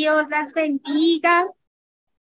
[0.00, 1.46] Dios las bendiga.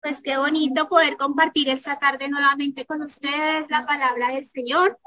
[0.01, 4.99] Pues qué bonito poder compartir esta tarde nuevamente con ustedes la palabra del Señor.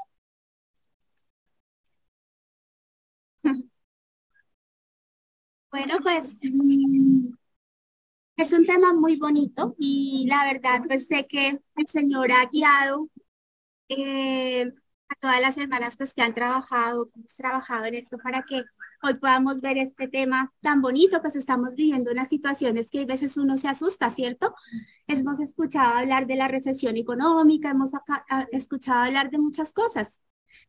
[5.71, 7.33] Bueno, pues mm,
[8.37, 13.09] es un tema muy bonito y la verdad pues sé que el Señor ha guiado
[13.89, 14.73] eh,
[15.09, 18.63] a todas las hermanas pues, que han trabajado, hemos trabajado en esto para que
[19.05, 23.37] hoy podamos ver este tema tan bonito, pues estamos viviendo unas situaciones que a veces
[23.37, 24.55] uno se asusta, ¿cierto?
[25.07, 30.21] Hemos escuchado hablar de la recesión económica, hemos ah, escuchado hablar de muchas cosas,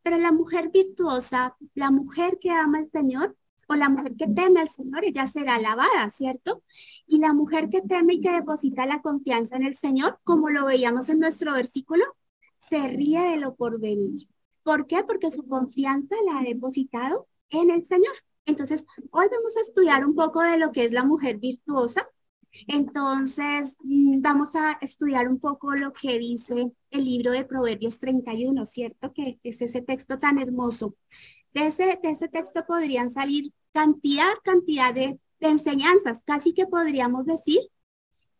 [0.03, 3.37] pero la mujer virtuosa, la mujer que ama al Señor,
[3.69, 6.63] o la mujer que teme al Señor, ella será alabada, ¿cierto?
[7.07, 10.67] Y la mujer que teme y que deposita la confianza en el Señor, como lo
[10.67, 12.05] veíamos en nuestro versículo,
[12.59, 14.29] se ríe de lo por venir.
[14.63, 15.03] ¿Por qué?
[15.03, 18.15] Porque su confianza la ha depositado en el Señor.
[18.45, 22.09] Entonces, hoy vamos a estudiar un poco de lo que es la mujer virtuosa.
[22.69, 28.65] Entonces, mm, vamos a estudiar un poco lo que dice el libro de Proverbios 31,
[28.67, 29.13] ¿cierto?
[29.13, 30.97] Que es ese texto tan hermoso.
[31.53, 36.23] De ese, de ese texto podrían salir cantidad, cantidad de, enseñanzas.
[36.25, 37.61] Casi que podríamos decir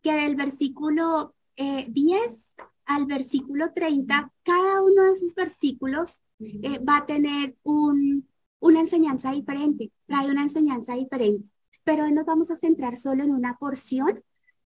[0.01, 6.97] que del versículo 10 eh, al versículo 30, cada uno de esos versículos eh, va
[6.97, 8.27] a tener un,
[8.59, 11.49] una enseñanza diferente, trae una enseñanza diferente.
[11.83, 14.23] Pero hoy nos vamos a centrar solo en una porción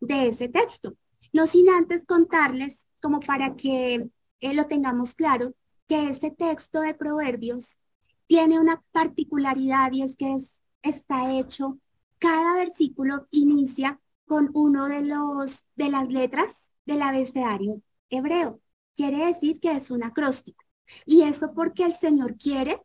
[0.01, 0.97] de ese texto.
[1.33, 4.09] No sin antes contarles, como para que
[4.41, 5.55] eh, lo tengamos claro,
[5.89, 7.79] que ese texto de Proverbios
[8.27, 11.79] tiene una particularidad y es que es, está hecho,
[12.19, 18.61] cada versículo inicia con uno de los de las letras del abecedario hebreo.
[18.95, 20.65] Quiere decir que es un acróstico.
[21.07, 22.81] Y eso porque el Señor quiere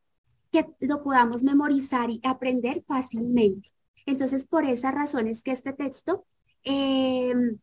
[0.52, 3.70] que lo podamos memorizar y aprender fácilmente.
[4.06, 6.26] Entonces, por esa razón es que este texto
[6.64, 7.60] em,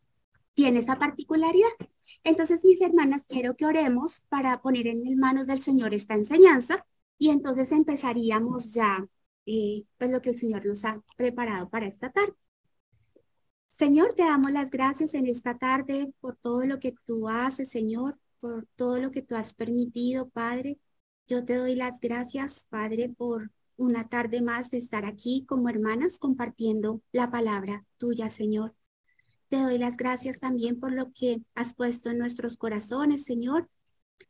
[0.53, 1.69] tiene esa particularidad.
[2.23, 6.85] Entonces, mis hermanas, quiero que oremos para poner en manos del Señor esta enseñanza
[7.17, 9.07] y entonces empezaríamos ya
[9.45, 12.33] eh, pues lo que el Señor nos ha preparado para esta tarde.
[13.69, 18.17] Señor, te damos las gracias en esta tarde por todo lo que tú haces, Señor,
[18.39, 20.79] por todo lo que tú has permitido, Padre.
[21.27, 26.19] Yo te doy las gracias, Padre, por una tarde más de estar aquí como hermanas
[26.19, 28.73] compartiendo la palabra tuya, Señor.
[29.49, 33.69] Te doy las gracias también por lo que has puesto en nuestros corazones, Señor,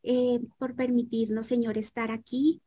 [0.01, 2.61] eh, por permitirnos, Señor, estar aquí.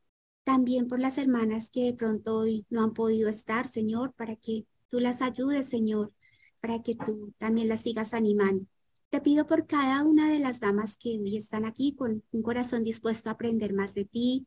[0.45, 4.65] También por las hermanas que de pronto hoy no han podido estar, Señor, para que
[4.91, 6.13] tú las ayudes, Señor,
[6.61, 8.67] para que tú también las sigas animando.
[9.11, 12.85] Te pido por cada una de las damas que hoy están aquí con un corazón
[12.85, 14.47] dispuesto a aprender más de ti,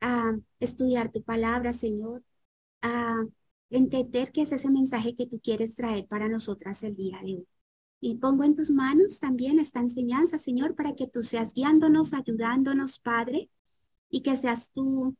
[0.00, 2.24] a estudiar tu palabra, Señor,
[2.82, 3.24] a
[3.70, 7.48] entender qué es ese mensaje que tú quieres traer para nosotras el día de hoy.
[8.00, 12.98] Y pongo en tus manos también esta enseñanza, Señor, para que tú seas guiándonos, ayudándonos,
[12.98, 13.50] Padre,
[14.10, 15.16] y que seas tú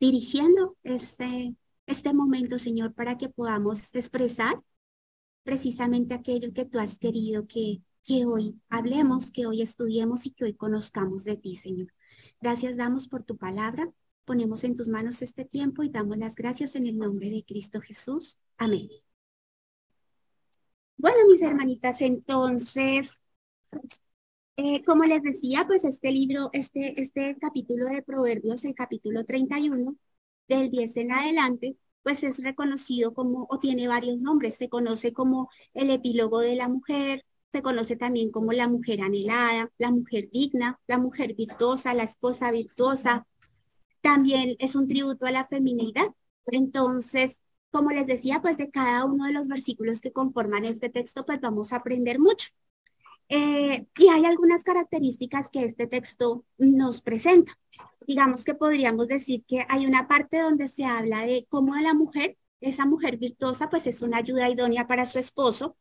[0.00, 4.62] dirigiendo este, este momento, Señor, para que podamos expresar
[5.44, 10.44] precisamente aquello que tú has querido que, que hoy hablemos, que hoy estudiemos y que
[10.44, 11.92] hoy conozcamos de ti, Señor.
[12.40, 13.90] Gracias damos por tu palabra.
[14.24, 17.80] Ponemos en tus manos este tiempo y damos las gracias en el nombre de Cristo
[17.80, 18.38] Jesús.
[18.58, 18.88] Amén.
[20.96, 23.20] Bueno, mis hermanitas, entonces,
[24.56, 29.96] eh, como les decía, pues este libro, este, este capítulo de Proverbios, el capítulo 31,
[30.48, 35.50] del 10 en adelante, pues es reconocido como, o tiene varios nombres, se conoce como
[35.74, 37.24] el epílogo de la mujer,
[37.56, 42.50] se conoce también como la mujer anhelada, la mujer digna, la mujer virtuosa, la esposa
[42.50, 43.26] virtuosa.
[44.02, 46.08] También es un tributo a la feminidad.
[46.46, 47.40] Entonces,
[47.70, 51.40] como les decía, pues de cada uno de los versículos que conforman este texto, pues
[51.40, 52.50] vamos a aprender mucho.
[53.30, 57.58] Eh, y hay algunas características que este texto nos presenta.
[58.06, 62.36] Digamos que podríamos decir que hay una parte donde se habla de cómo la mujer,
[62.60, 65.74] esa mujer virtuosa, pues es una ayuda idónea para su esposo.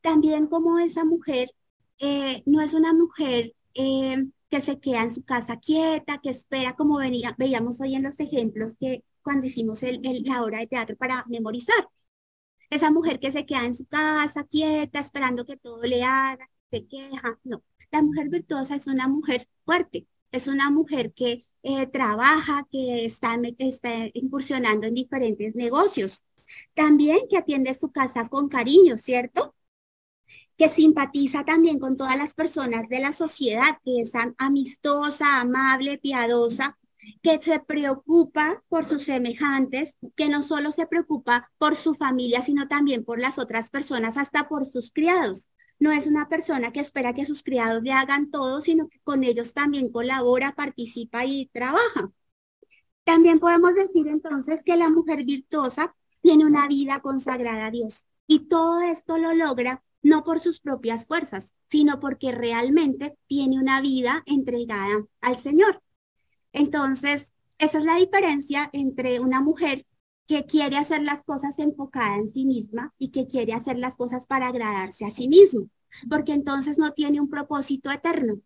[0.00, 1.52] También como esa mujer
[1.98, 6.74] eh, no es una mujer eh, que se queda en su casa quieta, que espera,
[6.76, 11.24] como venía, veíamos hoy en los ejemplos que cuando hicimos la obra de teatro para
[11.28, 11.88] memorizar.
[12.70, 16.86] Esa mujer que se queda en su casa quieta, esperando que todo le haga, se
[16.86, 17.62] queja, no.
[17.90, 23.36] La mujer virtuosa es una mujer fuerte, es una mujer que eh, trabaja, que está,
[23.58, 26.24] está incursionando en diferentes negocios.
[26.74, 29.55] También que atiende su casa con cariño, ¿cierto?
[30.56, 36.78] Que simpatiza también con todas las personas de la sociedad, que es amistosa, amable, piadosa,
[37.22, 42.68] que se preocupa por sus semejantes, que no solo se preocupa por su familia, sino
[42.68, 45.48] también por las otras personas, hasta por sus criados.
[45.78, 49.24] No es una persona que espera que sus criados le hagan todo, sino que con
[49.24, 52.10] ellos también colabora, participa y trabaja.
[53.04, 58.06] También podemos decir entonces que la mujer virtuosa tiene una vida consagrada a Dios.
[58.26, 63.80] Y todo esto lo logra no por sus propias fuerzas, sino porque realmente tiene una
[63.80, 65.82] vida entregada al Señor.
[66.52, 69.86] Entonces, esa es la diferencia entre una mujer
[70.26, 74.26] que quiere hacer las cosas enfocada en sí misma y que quiere hacer las cosas
[74.26, 75.68] para agradarse a sí mismo,
[76.08, 78.40] porque entonces no tiene un propósito eterno,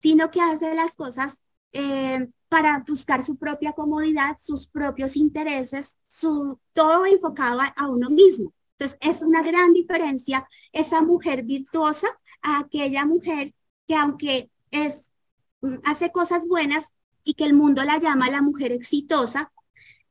[0.00, 1.42] sino que hace las cosas
[1.72, 8.52] eh, para buscar su propia comodidad, sus propios intereses, su, todo enfocado a uno mismo.
[8.78, 12.08] Entonces, es una gran diferencia esa mujer virtuosa
[12.42, 13.54] a aquella mujer
[13.86, 15.12] que aunque es,
[15.60, 19.52] mm, hace cosas buenas y que el mundo la llama la mujer exitosa,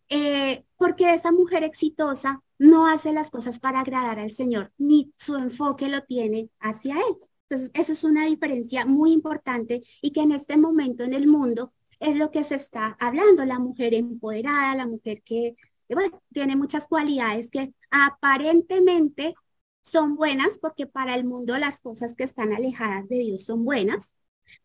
[0.09, 5.35] eh, porque esa mujer exitosa no hace las cosas para agradar al Señor, ni su
[5.35, 7.17] enfoque lo tiene hacia Él.
[7.49, 11.73] Entonces, eso es una diferencia muy importante y que en este momento en el mundo
[11.99, 15.55] es lo que se está hablando, la mujer empoderada, la mujer que
[15.93, 19.35] bueno, tiene muchas cualidades que aparentemente
[19.83, 24.13] son buenas porque para el mundo las cosas que están alejadas de Dios son buenas,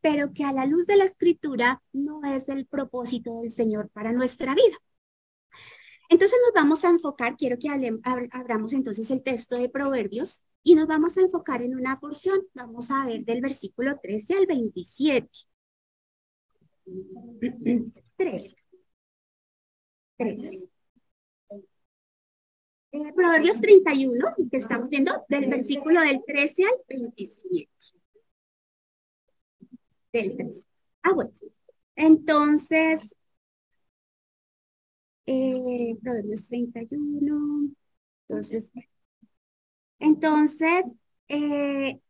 [0.00, 4.12] pero que a la luz de la escritura no es el propósito del Señor para
[4.12, 4.78] nuestra vida.
[6.10, 7.68] Entonces nos vamos a enfocar, quiero que
[8.32, 12.40] abramos entonces el texto de Proverbios y nos vamos a enfocar en una porción.
[12.54, 15.28] Vamos a ver del versículo 13 al 27.
[18.16, 18.56] 13.
[20.16, 20.68] 13.
[22.92, 27.70] Eh, Proverbios 31, que estamos viendo, del versículo del 13 al 27.
[30.12, 30.66] Del 13.
[31.02, 31.30] Ah, bueno.
[31.96, 33.14] Entonces,
[35.26, 37.70] eh, Proverbios 31.
[38.28, 38.72] Entonces,
[40.00, 40.84] entonces
[41.28, 42.00] eh,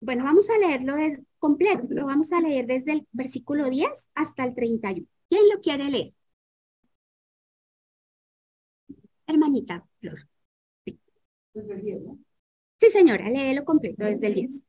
[0.00, 4.44] bueno, vamos a leerlo de, completo, lo vamos a leer desde el versículo 10 hasta
[4.44, 5.06] el 31.
[5.28, 6.14] ¿Quién lo quiere leer?
[9.30, 10.28] Hermanita Flor.
[10.84, 11.00] Sí.
[12.78, 14.64] Sí, señora, léelo completo desde el 10.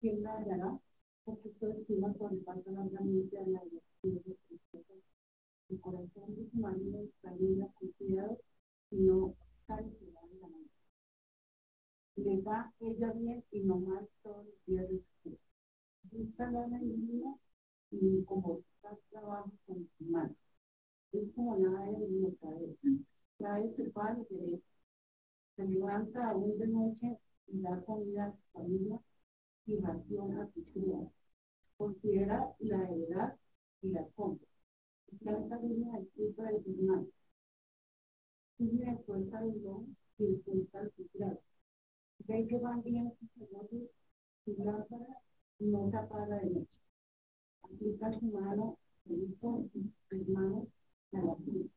[0.00, 0.78] ¿Quién la hallará?
[1.24, 2.44] Porque estoy encima por el
[5.68, 7.06] El corazón de su marido
[7.74, 8.38] con cuidado
[8.90, 9.34] y no
[9.68, 10.68] la mano.
[12.16, 15.38] Le va ella bien y no mal todos los días de su vida.
[16.10, 17.34] Busca la vida
[17.90, 18.60] y como
[19.10, 20.34] trabajando con tu mano.
[21.12, 22.76] Es como nada de mercadeo.
[23.38, 24.62] Trae tu pan y
[25.56, 29.00] se levanta aún de noche y da comida a tu familia
[29.66, 31.00] y raciona a tu cría.
[31.76, 33.36] Considera la edad
[33.82, 34.46] y la compra.
[35.10, 37.08] Y planta viña el fruto de tus manos.
[38.56, 41.40] Sigue cuenta del don y en cuenta de tu grado.
[42.26, 43.90] Ve que van bien tus negocios,
[44.44, 45.22] tu lámpara
[45.60, 46.78] no se apaga de noche
[47.72, 48.78] aplica su mano,
[49.40, 50.68] con sus manos
[51.12, 51.70] a la cruz.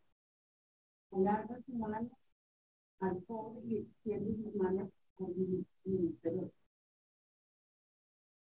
[1.11, 2.09] Alarga su mano
[2.99, 5.33] al pobre y extiende sus manos con
[5.85, 6.51] ministerio.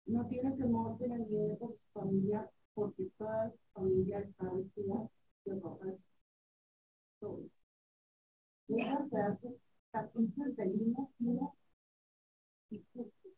[0.07, 5.09] No tiene temor de la vida por su familia, porque toda su familia está vestida
[5.45, 5.87] de ropa
[7.21, 7.49] sobre.
[8.69, 9.57] Deja de hacer
[9.93, 11.55] capítulos del mismo puro
[12.71, 13.29] y justo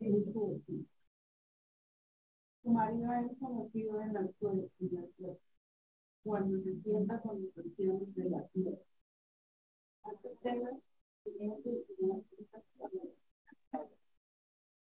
[0.00, 0.62] en su
[2.62, 4.68] Su marido es conocido en la tierra,
[6.22, 8.78] cuando se sienta con las presiones de la tierra.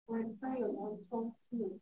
[0.06, 1.82] Fuerza y honor son su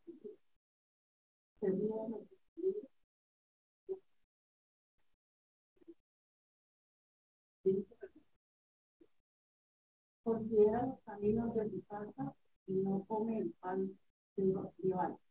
[10.23, 13.95] Considera los caminos de su casa y no come el pan
[14.35, 15.24] de los rivales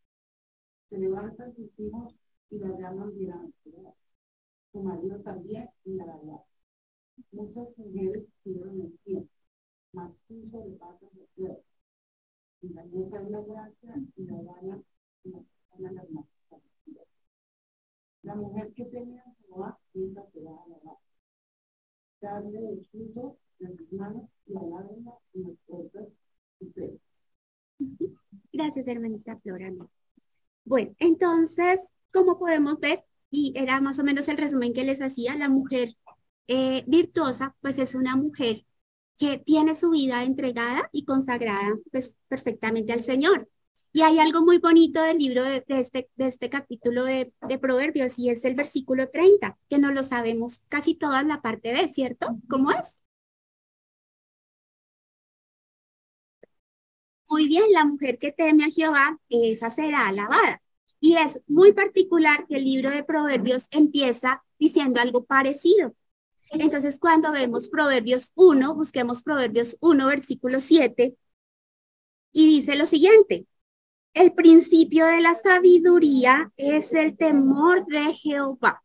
[0.94, 2.14] se levantan sus hijos
[2.50, 3.52] y la llaman mirando.
[4.70, 6.40] Su marido también y la verdad.
[7.32, 9.30] Muchas mujeres tuvieron el tiempo,
[9.92, 11.58] más puso de patas de tierra.
[12.62, 14.82] Y la mujer es la gracia y la gana
[15.24, 16.26] y la las más.
[18.22, 20.96] La mujer que tenía su Jehová nunca se va a lavar.
[22.20, 26.08] Darle el fruto de sus manos y alárgala en las puertas
[26.60, 26.98] de
[28.52, 29.72] Gracias, hermanita Flora.
[30.64, 35.36] Bueno, entonces, como podemos ver, y era más o menos el resumen que les hacía,
[35.36, 35.96] la mujer
[36.48, 38.64] eh, virtuosa, pues es una mujer
[39.18, 43.48] que tiene su vida entregada y consagrada pues perfectamente al Señor.
[43.92, 48.18] Y hay algo muy bonito del libro de, este, de este capítulo de, de, Proverbios
[48.18, 52.38] y es el versículo 30, que no lo sabemos casi toda la parte B, ¿cierto?
[52.48, 53.03] ¿Cómo es?
[57.34, 60.62] Muy bien, la mujer que teme a Jehová, esa será alabada.
[61.00, 65.96] Y es muy particular que el libro de Proverbios empieza diciendo algo parecido.
[66.52, 71.16] Entonces, cuando vemos Proverbios 1, busquemos Proverbios 1, versículo 7,
[72.30, 73.48] y dice lo siguiente,
[74.12, 78.80] el principio de la sabiduría es el temor de Jehová.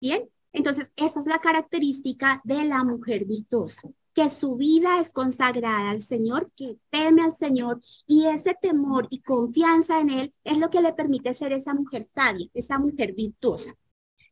[0.00, 3.82] Bien, entonces esa es la característica de la mujer virtuosa,
[4.16, 9.20] que su vida es consagrada al Señor, que teme al Señor y ese temor y
[9.20, 13.76] confianza en Él es lo que le permite ser esa mujer sabia, esa mujer virtuosa.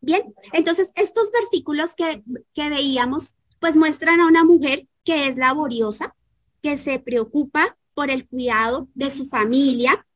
[0.01, 2.25] Bien, entonces estos versículos que,
[2.55, 6.17] que veíamos, pues muestran a una mujer que es laboriosa,
[6.63, 10.07] que se preocupa por el cuidado de su familia,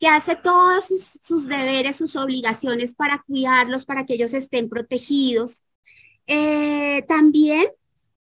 [0.00, 0.86] que hace todos
[1.22, 5.62] sus, deberes, sus obligaciones para cuidarlos, para que ellos estén protegidos.
[6.26, 7.68] Eh, también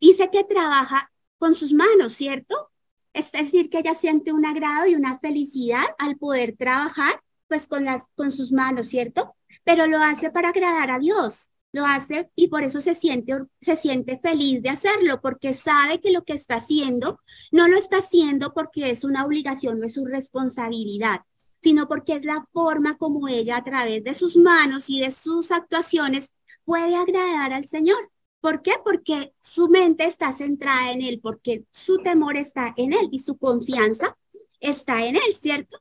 [0.08, 2.70] dice que trabaja con sus manos, ¿cierto?
[3.14, 7.84] Es decir, que ella siente un agrado y una felicidad al poder trabajar pues con,
[7.84, 9.34] las, con sus manos, ¿cierto?
[9.64, 11.50] pero lo hace para agradar a Dios.
[11.74, 16.10] Lo hace y por eso se siente, se siente feliz de hacerlo, porque sabe que
[16.10, 17.18] lo que está haciendo
[17.50, 21.22] no lo está haciendo porque es una obligación, no es su responsabilidad,
[21.62, 25.50] sino porque es la forma como ella a través de sus manos y de sus
[25.50, 26.34] actuaciones
[26.66, 28.10] puede agradar al Señor.
[28.42, 28.72] ¿Por qué?
[28.84, 33.38] Porque su mente está centrada en Él, porque su temor está en Él y su
[33.38, 34.18] confianza
[34.58, 35.78] está en Él, ¿cierto?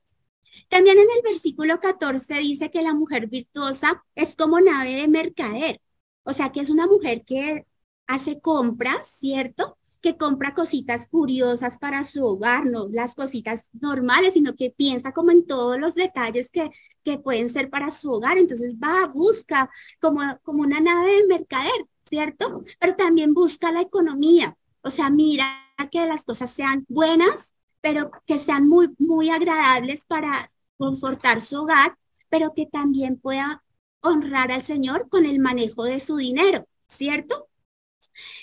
[0.70, 5.82] También en el versículo 14 dice que la mujer virtuosa es como nave de mercader,
[6.24, 7.66] o sea que es una mujer que
[8.06, 9.80] hace compras, ¿cierto?
[10.00, 15.32] Que compra cositas curiosas para su hogar, no las cositas normales, sino que piensa como
[15.32, 16.70] en todos los detalles que,
[17.04, 18.38] que pueden ser para su hogar.
[18.38, 22.62] Entonces va, busca como, como una nave de mercader, ¿cierto?
[22.80, 24.58] Pero también busca la economía.
[24.82, 25.46] O sea, mira
[25.92, 31.98] que las cosas sean buenas, pero que sean muy, muy agradables para confortar su hogar,
[32.30, 33.64] pero que también pueda
[34.02, 37.48] honrar al Señor con el manejo de su dinero, ¿cierto?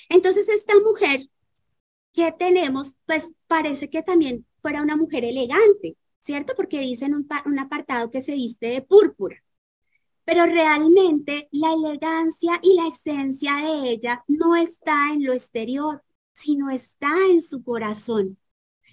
[0.08, 1.28] Entonces esta mujer
[2.12, 5.96] que tenemos, pues parece que también fuera una mujer elegante,
[6.28, 6.52] ¿cierto?
[6.54, 9.42] Porque dice en un, un apartado que se viste de púrpura.
[10.26, 16.04] Pero realmente la elegancia y la esencia de ella no está en lo exterior,
[16.34, 18.36] sino está en su corazón.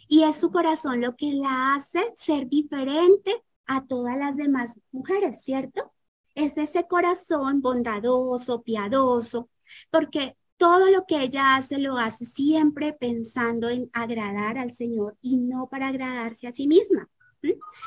[0.08, 5.44] Y es su corazón lo que la hace ser diferente a todas las demás mujeres,
[5.44, 5.92] ¿cierto?
[6.36, 9.50] Es ese corazón bondadoso, piadoso,
[9.92, 15.36] porque todo lo que ella hace lo hace siempre pensando en agradar al Señor y
[15.36, 17.10] no para agradarse a sí misma.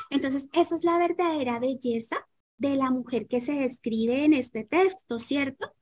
[0.09, 2.17] Entonces, esa es la verdadera belleza
[2.57, 5.73] de la mujer que se describe en este texto, ¿cierto?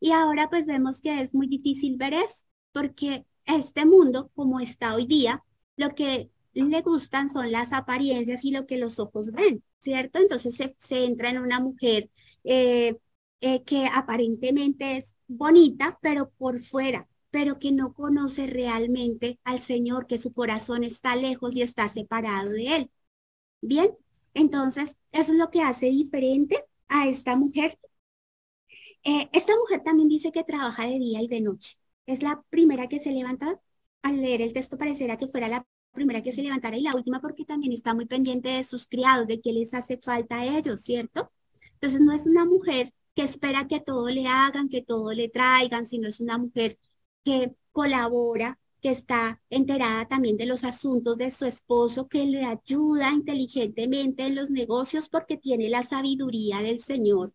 [0.00, 4.94] Y ahora pues vemos que es muy difícil ver eso, porque este mundo, como está
[4.94, 5.42] hoy día,
[5.76, 10.18] lo que le gustan son las apariencias y lo que los ojos ven, ¿cierto?
[10.18, 12.10] Entonces se, entra en una mujer
[12.44, 12.96] eh,
[13.40, 20.06] eh, que aparentemente es bonita, pero por fuera, pero que no conoce realmente al Señor,
[20.06, 22.90] que su corazón está lejos y está separado de Él.
[23.66, 23.90] Bien,
[24.34, 27.78] entonces eso es lo que hace diferente a esta mujer.
[29.04, 31.76] Eh, esta mujer también dice que trabaja de día y de noche.
[32.06, 33.60] Es la primera que se levanta
[34.02, 37.20] al leer el texto pareciera que fuera la primera que se levantara y la última
[37.20, 40.82] porque también está muy pendiente de sus criados, de qué les hace falta a ellos,
[40.82, 41.30] ¿cierto?
[41.74, 45.86] Entonces no es una mujer que espera que todo le hagan, que todo le traigan,
[45.86, 46.78] sino es una mujer
[47.24, 53.10] que colabora, que está enterada también de los asuntos de su esposo, que le ayuda
[53.10, 57.32] inteligentemente en los negocios porque tiene la sabiduría del Señor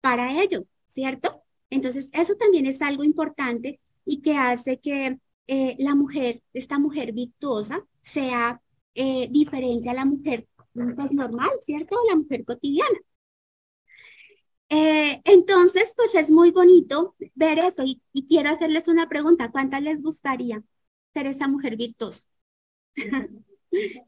[0.00, 1.42] para ello, ¿cierto?
[1.70, 7.12] Entonces, eso también es algo importante y que hace que eh, la mujer, esta mujer
[7.12, 8.60] virtuosa, sea
[8.94, 11.96] eh, diferente a la mujer pues, normal, ¿cierto?
[12.08, 12.98] La mujer cotidiana.
[14.68, 19.50] Eh, entonces, pues es muy bonito ver eso y, y, quiero hacerles una pregunta.
[19.50, 20.62] ¿Cuántas les gustaría
[21.14, 22.22] ser esa mujer virtuosa?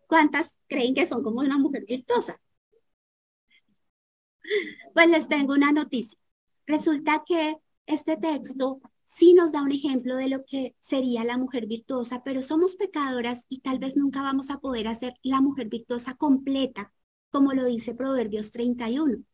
[0.07, 2.41] ¿Cuántas creen que son como una mujer virtuosa?
[4.95, 6.19] Pues les tengo una noticia.
[6.67, 7.57] Resulta que
[7.87, 12.43] este texto sí nos da un ejemplo de lo que sería la mujer virtuosa, pero
[12.43, 16.93] somos pecadoras y tal vez nunca vamos a poder hacer la mujer virtuosa completa,
[17.31, 19.25] como lo dice Proverbios 31.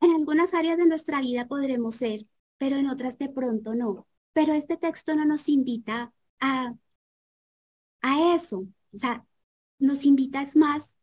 [0.00, 2.26] En algunas áreas de nuestra vida podremos ser,
[2.58, 4.06] pero en otras de pronto no.
[4.34, 6.74] Pero este texto no nos invita a,
[8.02, 8.66] a eso.
[8.92, 9.26] O sea,
[9.78, 10.96] nos invita es más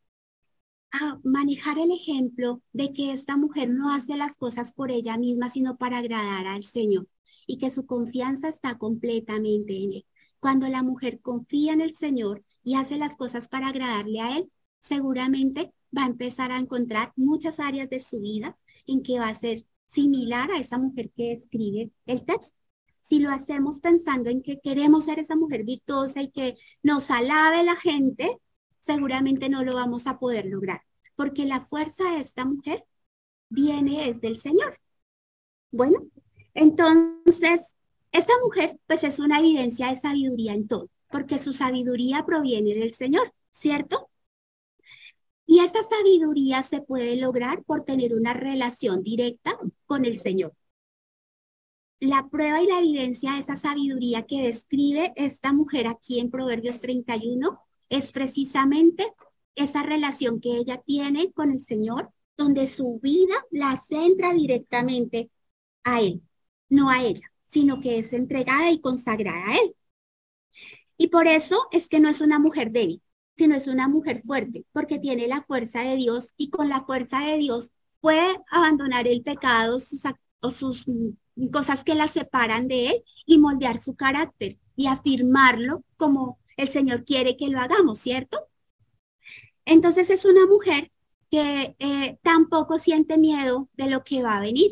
[0.92, 5.50] a manejar el ejemplo de que esta mujer no hace las cosas por ella misma,
[5.50, 7.08] sino para agradar al Señor
[7.48, 10.06] y que su confianza está completamente en Él.
[10.40, 14.52] Cuando la mujer confía en el Señor y hace las cosas para agradarle a Él,
[14.80, 18.58] seguramente va a empezar a encontrar muchas áreas de su vida
[18.88, 22.61] en que va a ser similar a esa mujer que escribe el texto.
[23.02, 27.64] Si lo hacemos pensando en que queremos ser esa mujer virtuosa y que nos alabe
[27.64, 28.40] la gente,
[28.80, 30.82] seguramente no lo vamos a poder lograr,
[31.16, 32.86] porque la fuerza de esta mujer
[33.50, 34.78] viene desde el Señor.
[35.72, 36.08] Bueno,
[36.54, 37.76] entonces,
[38.12, 42.94] esta mujer pues es una evidencia de sabiduría en todo, porque su sabiduría proviene del
[42.94, 44.10] Señor, ¿cierto?
[45.46, 50.54] Y esa sabiduría se puede lograr por tener una relación directa con el Señor.
[52.02, 56.82] La prueba y la evidencia de esa sabiduría que describe esta mujer aquí en Proverbios
[56.82, 59.14] 31 es precisamente
[59.56, 65.30] esa relación que ella tiene con el Señor, donde su vida la centra directamente
[65.84, 66.24] a Él,
[66.70, 69.76] no a ella, sino que es entregada y consagrada a Él.
[70.98, 73.04] Y por eso es que no es una mujer débil,
[73.38, 77.20] sino es una mujer fuerte, porque tiene la fuerza de Dios y con la fuerza
[77.20, 80.02] de Dios puede abandonar el pecado sus,
[80.40, 80.88] o sus
[81.50, 87.06] cosas que la separan de Él y moldear su carácter y afirmarlo como el Señor
[87.06, 88.48] quiere que lo hagamos, ¿cierto?
[89.66, 90.92] Entonces es una mujer
[91.30, 94.72] que eh, tampoco siente miedo de lo que va a venir,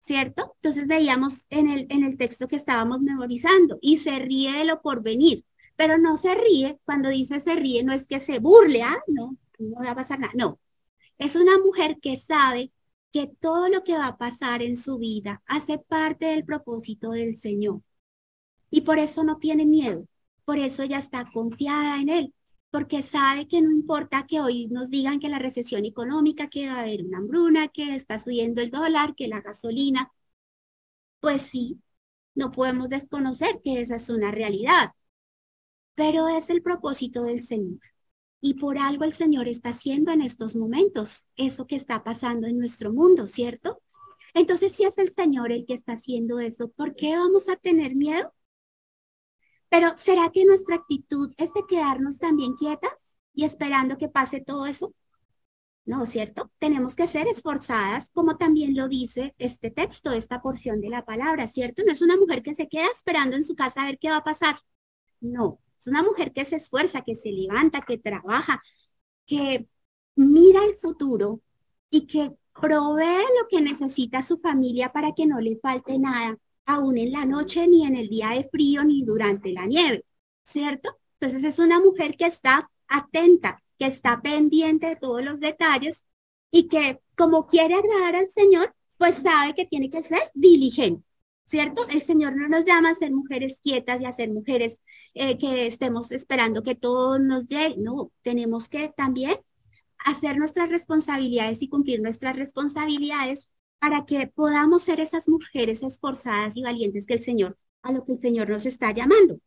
[0.00, 0.54] ¿cierto?
[0.56, 4.80] Entonces veíamos en el, en el texto que estábamos memorizando y se ríe de lo
[4.82, 5.44] por venir,
[5.76, 9.36] pero no se ríe, cuando dice se ríe no es que se burle, ah, no,
[9.58, 10.58] no va a pasar nada, no.
[11.18, 12.72] Es una mujer que sabe
[13.12, 17.36] que todo lo que va a pasar en su vida hace parte del propósito del
[17.36, 17.82] Señor.
[18.70, 20.06] Y por eso no tiene miedo,
[20.44, 22.34] por eso ella está confiada en él,
[22.70, 26.76] porque sabe que no importa que hoy nos digan que la recesión económica, que va
[26.76, 30.10] a haber una hambruna, que está subiendo el dólar, que la gasolina,
[31.20, 31.80] pues sí,
[32.34, 34.92] no podemos desconocer que esa es una realidad,
[35.94, 37.78] pero es el propósito del Señor.
[38.44, 42.58] Y por algo el Señor está haciendo en estos momentos eso que está pasando en
[42.58, 43.80] nuestro mundo, ¿cierto?
[44.34, 47.94] Entonces, si es el Señor el que está haciendo eso, ¿por qué vamos a tener
[47.94, 48.34] miedo?
[49.68, 54.66] Pero ¿será que nuestra actitud es de quedarnos también quietas y esperando que pase todo
[54.66, 54.92] eso?
[55.84, 56.50] No, ¿cierto?
[56.58, 61.46] Tenemos que ser esforzadas, como también lo dice este texto, esta porción de la palabra,
[61.46, 61.82] ¿cierto?
[61.84, 64.18] No es una mujer que se queda esperando en su casa a ver qué va
[64.18, 64.56] a pasar.
[65.20, 68.62] No, es una mujer que se esfuerza, que se levanta, que trabaja,
[69.26, 69.66] que
[70.14, 71.40] mira el futuro
[71.90, 76.98] y que provee lo que necesita su familia para que no le falte nada aún
[76.98, 80.04] en la noche, ni en el día de frío, ni durante la nieve,
[80.44, 80.96] ¿cierto?
[81.14, 86.04] Entonces es una mujer que está atenta, que está pendiente de todos los detalles
[86.52, 91.04] y que como quiere agradar al Señor, pues sabe que tiene que ser diligente,
[91.44, 91.86] ¿cierto?
[91.88, 94.80] El Señor no nos llama a ser mujeres quietas y a ser mujeres
[95.14, 99.38] eh, que estemos esperando que todo nos llegue, no, tenemos que también
[99.98, 106.62] hacer nuestras responsabilidades y cumplir nuestras responsabilidades para que podamos ser esas mujeres esforzadas y
[106.62, 109.40] valientes que el Señor, a lo que el Señor nos está llamando.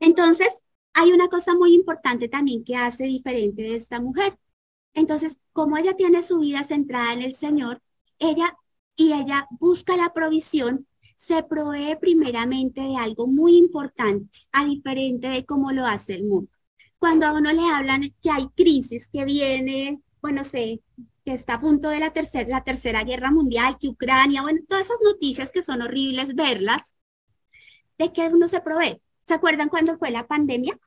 [0.00, 0.62] Entonces,
[0.94, 4.38] hay una cosa muy importante también que hace diferente de esta mujer.
[4.94, 7.80] Entonces, como ella tiene su vida centrada en el Señor,
[8.18, 8.56] ella
[8.96, 15.44] y ella busca la provisión, se provee primeramente de algo muy importante, a diferente de
[15.44, 16.50] cómo lo hace el mundo.
[16.98, 20.80] Cuando a uno le hablan que hay crisis, que viene, bueno, sé,
[21.24, 24.86] que está a punto de la, tercera la tercera guerra mundial, que Ucrania, bueno, todas
[24.86, 26.96] esas noticias que son horribles verlas,
[27.98, 29.00] de que uno se provee.
[29.26, 30.78] ¿Se acuerdan cuando fue la pandemia?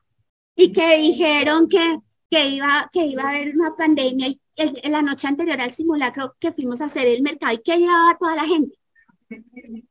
[0.54, 1.98] Y que dijeron que,
[2.30, 4.40] que, iba, que iba a haber una pandemia y
[4.84, 8.36] la noche anterior al simulacro que fuimos a hacer el mercado y que llevaba toda
[8.36, 8.78] la gente.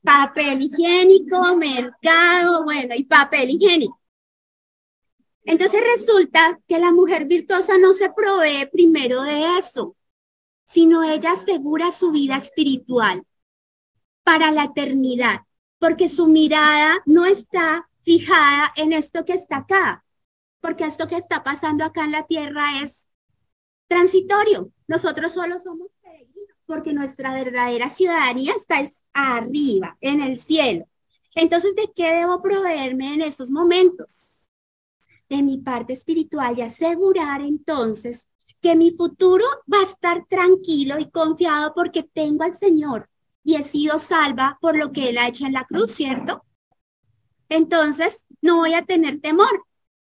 [0.01, 3.99] Papel higiénico, mercado, bueno, y papel higiénico.
[5.43, 9.95] Entonces resulta que la mujer virtuosa no se provee primero de eso
[10.65, 13.23] sino ella asegura su vida espiritual
[14.23, 15.41] para la eternidad,
[15.78, 20.04] porque su mirada no está fijada en esto que está acá,
[20.60, 23.04] porque esto que está pasando acá en la tierra es
[23.87, 24.71] transitorio.
[24.87, 30.85] Nosotros solo somos peregrinos, porque nuestra verdadera ciudadanía está arriba, en el cielo.
[31.35, 34.35] Entonces, ¿de qué debo proveerme en esos momentos?
[35.29, 38.27] De mi parte espiritual y asegurar entonces
[38.61, 43.09] que mi futuro va a estar tranquilo y confiado porque tengo al Señor
[43.43, 46.43] y he sido salva por lo que Él ha hecho en la cruz, ¿cierto?
[47.49, 49.65] entonces no voy a tener temor.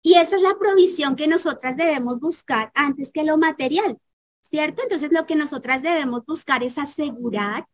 [0.01, 3.99] Y esa es la provisión que nosotras debemos buscar antes que lo material,
[4.39, 4.81] ¿cierto?
[4.83, 7.67] Entonces lo que nosotras debemos buscar es asegurar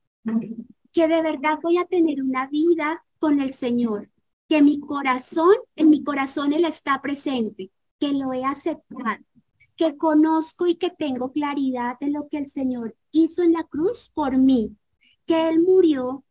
[0.92, 4.10] que de verdad voy a tener una vida con el Señor,
[4.50, 9.24] que mi corazón, en mi corazón Él está presente, que lo he aceptado,
[9.76, 14.10] que conozco y que tengo claridad de lo que el Señor hizo en la cruz
[14.14, 14.76] por mí,
[15.26, 16.24] que Él murió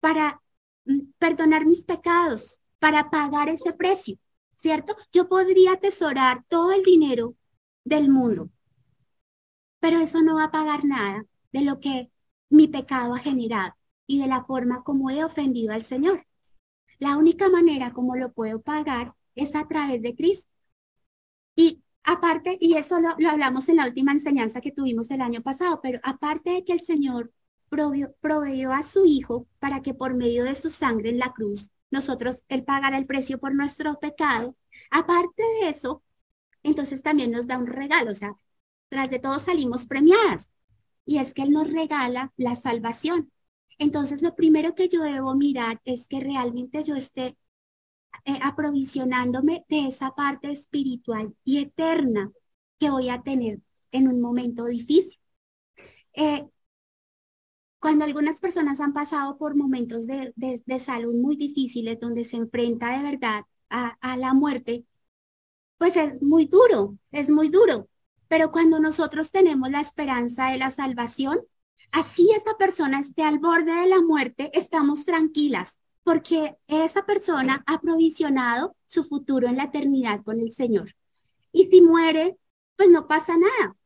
[0.00, 0.40] para
[0.84, 4.18] mm, perdonar mis pecados, para pagar ese precio,
[4.64, 4.96] ¿cierto?
[5.12, 7.36] Yo podría atesorar todo el dinero
[7.84, 8.48] del mundo,
[9.78, 12.10] pero eso no va a pagar nada de lo que
[12.48, 13.74] mi pecado ha generado
[14.06, 16.24] y de la forma como he ofendido al Señor.
[16.98, 20.50] La única manera como lo puedo pagar es a través de Cristo.
[21.54, 25.80] Y aparte, y eso lo, hablamos en la última enseñanza que tuvimos el año pasado,
[25.82, 27.34] pero aparte de que el Señor
[27.68, 32.44] proveyó a su Hijo para que por medio de su sangre en la cruz, nosotros,
[32.48, 34.56] Él pagara el precio por nuestro pecado,
[34.90, 36.02] aparte de eso,
[36.62, 38.36] entonces también nos da un regalo, o sea,
[38.88, 40.50] tras de todo salimos premiadas.
[41.06, 43.32] Y es que Él nos regala la salvación.
[43.78, 47.36] Entonces, lo primero que yo debo mirar es que realmente yo esté
[48.24, 52.32] eh, aprovisionándome de esa parte espiritual y eterna
[52.78, 53.60] que voy a tener
[53.92, 55.20] en un momento difícil.
[56.14, 56.48] Eh,
[57.84, 60.32] cuando algunas personas han pasado por momentos de,
[60.80, 64.86] salud muy difíciles, donde se enfrenta de verdad a, a la muerte,
[65.76, 67.90] pues es muy duro, es muy duro.
[68.26, 71.40] Pero cuando nosotros tenemos la esperanza de la salvación,
[71.92, 77.82] así esa persona esté al borde de la muerte, estamos tranquilas, porque esa persona ha
[77.82, 80.94] provisionado su futuro en la eternidad con el Señor.
[81.52, 82.38] Y si muere,
[82.76, 83.76] pues no pasa nada.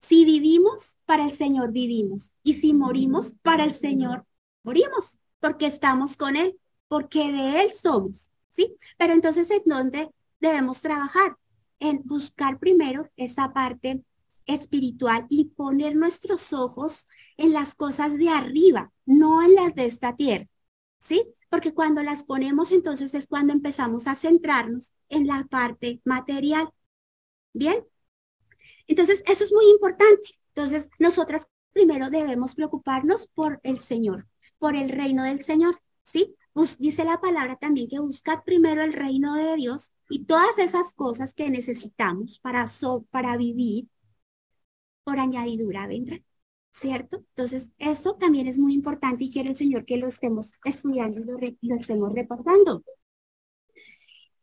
[0.00, 2.32] Si vivimos, para el Señor vivimos.
[2.42, 4.26] Y si morimos, para el Señor
[4.62, 8.30] morimos, porque estamos con Él, porque de Él somos.
[8.48, 8.74] ¿Sí?
[8.96, 11.36] Pero entonces, ¿en dónde debemos trabajar?
[11.78, 14.02] En buscar primero esa parte
[14.46, 17.06] espiritual y poner nuestros ojos
[17.36, 20.46] en las cosas de arriba, no en las de esta tierra,
[20.98, 21.26] ¿sí?
[21.50, 26.70] Porque cuando las ponemos, entonces es cuando empezamos a centrarnos en la parte material.
[27.52, 27.84] ¿Bien?
[28.86, 30.38] Entonces, eso es muy importante.
[30.48, 34.26] Entonces, nosotras primero debemos preocuparnos por el Señor,
[34.58, 36.36] por el reino del Señor, ¿sí?
[36.78, 41.34] dice la palabra también que buscar primero el reino de Dios y todas esas cosas
[41.34, 42.64] que necesitamos para,
[43.10, 43.88] para vivir
[45.04, 46.18] por añadidura vendrá,
[46.70, 47.18] ¿cierto?
[47.18, 51.24] Entonces, eso también es muy importante y quiere el Señor que lo estemos estudiando y
[51.68, 52.82] lo, estemos reportando.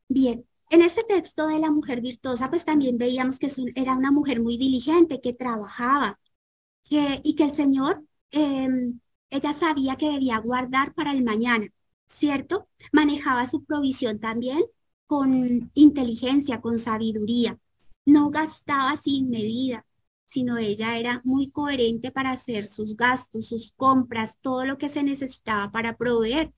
[0.08, 4.42] Bien, en este texto de la mujer virtuosa, pues también veíamos que era una mujer
[4.42, 6.20] muy diligente, que trabajaba,
[6.84, 9.00] que, y que el Señor, em,
[9.30, 11.68] ella sabía que debía guardar para el mañana,
[12.08, 12.68] ¿cierto?
[12.92, 14.64] Manejaba su provisión también
[15.08, 17.60] con inteligencia, con sabiduría.
[18.06, 19.86] No gastaba sin medida,
[20.26, 25.04] sino ella era muy coherente para hacer sus gastos, sus compras, todo lo que se
[25.04, 26.54] necesitaba para proveer.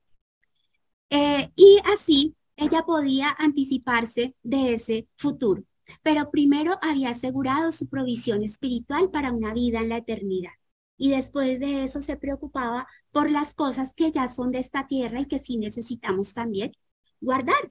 [1.09, 5.63] Eh, y así ella podía anticiparse de ese futuro.
[6.03, 10.53] Pero primero había asegurado su provisión espiritual para una vida en la eternidad.
[10.97, 15.21] Y después de eso se preocupaba por las cosas que ya son de esta tierra
[15.21, 16.71] y que sí necesitamos también
[17.19, 17.69] guardar.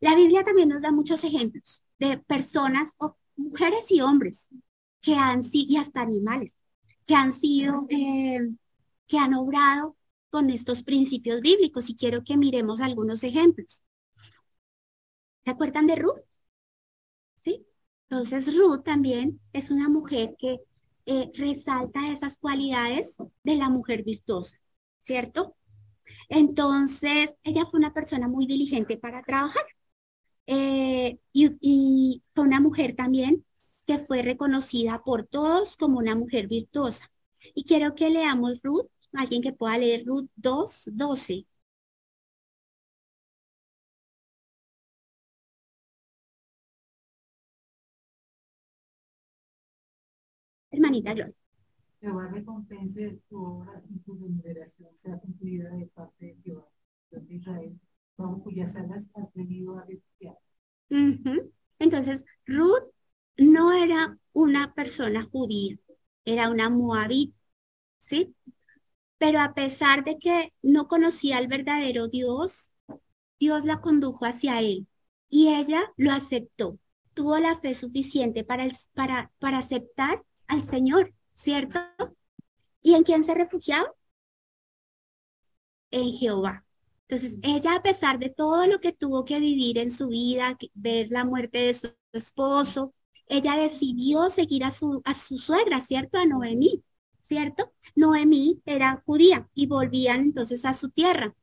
[0.00, 4.48] La Biblia también nos da muchos ejemplos de personas o mujeres y hombres
[5.00, 6.54] que han sido, y hasta animales,
[7.06, 8.50] que han sido, eh,
[9.06, 9.96] que han obrado
[10.30, 11.90] con estos principios bíblicos.
[11.90, 13.82] Y quiero que miremos algunos ejemplos.
[15.44, 16.20] ¿Se acuerdan de Ruth?
[17.42, 17.66] ¿Sí?
[18.08, 20.60] Entonces Ruth también es una mujer que
[21.06, 24.58] eh, resalta esas cualidades de la mujer virtuosa,
[25.02, 25.56] ¿cierto?
[26.28, 29.64] Entonces, ella fue una persona muy diligente para trabajar.
[30.46, 33.44] Eh, y, fue una mujer también
[33.86, 37.10] que fue reconocida por todos como una mujer virtuosa.
[37.54, 41.46] Y quiero que leamos Ruth, alguien que pueda leer Ruth 2, 12.
[50.70, 51.34] Hermanita Gloria.
[52.00, 56.68] Jehová recompense tu obra y tu remuneración sea cumplida de parte de Jehová,
[57.10, 57.80] Dios de Israel,
[58.16, 60.38] bajo cuyas alas has venido a refugiar.
[61.78, 62.84] Entonces, Ruth
[63.38, 65.76] no era una persona judía,
[66.24, 67.36] era una moabita,
[67.98, 68.34] ¿sí?
[69.18, 72.70] Pero a pesar de que no conocía al verdadero Dios,
[73.40, 74.86] Dios la condujo hacia él
[75.28, 76.78] y ella lo aceptó.
[77.14, 81.80] Tuvo la fe suficiente para, para, para aceptar al Señor, ¿cierto?
[82.80, 83.92] ¿Y en quién se refugiaba?
[85.90, 86.64] En Jehová.
[87.08, 91.08] Entonces, ella, a pesar de todo lo que tuvo que vivir en su vida, ver
[91.10, 92.92] la muerte de su esposo,
[93.28, 96.18] ella decidió seguir a su, a su suegra, ¿cierto?
[96.18, 96.82] A Noemí,
[97.26, 97.72] ¿cierto?
[97.94, 101.34] Noemí era judía y volvían entonces a su tierra.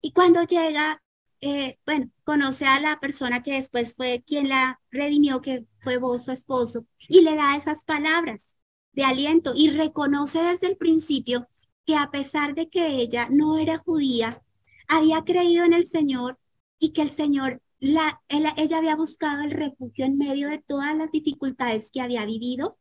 [0.00, 1.02] Y cuando llega,
[1.40, 6.24] eh, bueno, conoce a la persona que después fue quien la redimió, que fue vos,
[6.24, 8.56] su esposo, y le da esas palabras
[8.92, 11.48] de aliento y reconoce desde el principio
[11.86, 14.42] que a pesar de que ella no era judía,
[14.88, 16.38] había creído en el Señor
[16.78, 21.10] y que el Señor la, ella había buscado el refugio en medio de todas las
[21.10, 22.78] dificultades que había vivido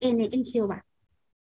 [0.00, 0.84] en, en Jehová.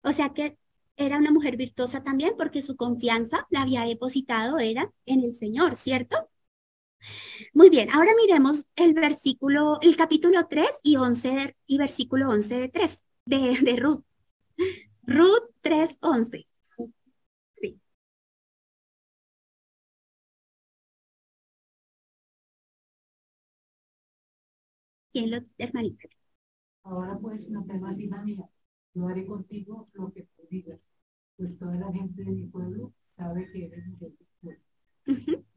[0.03, 0.57] O sea que
[0.97, 5.75] era una mujer virtuosa también porque su confianza la había depositado era en el Señor,
[5.75, 6.29] ¿cierto?
[7.53, 12.69] Muy bien, ahora miremos el versículo, el capítulo 3 y 11 y versículo 11 de
[12.69, 14.03] 3 de, de Ruth.
[15.03, 16.47] Ruth 3, 11.
[25.13, 26.07] ¿Quién lo, hermanita?
[26.83, 28.45] Ahora pues no temas, hija mía,
[28.93, 30.79] yo haré contigo lo que tú digas,
[31.37, 34.11] pues toda la gente de mi pueblo sabe que eres mujer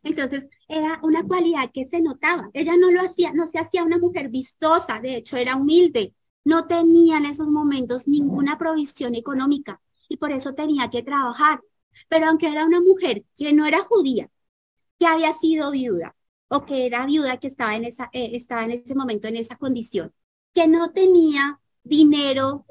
[0.02, 2.50] Entonces, era una cualidad que se notaba.
[2.52, 6.14] Ella no lo hacía, no se hacía una mujer vistosa, de hecho era humilde.
[6.44, 11.60] No tenía en esos momentos ninguna provisión económica y por eso tenía que trabajar.
[12.08, 14.30] Pero aunque era una mujer que no era judía,
[14.98, 16.16] que había sido viuda,
[16.48, 19.56] o que era viuda que estaba en, esa, eh, estaba en ese momento en esa
[19.56, 20.12] condición,
[20.52, 22.66] que no tenía dinero,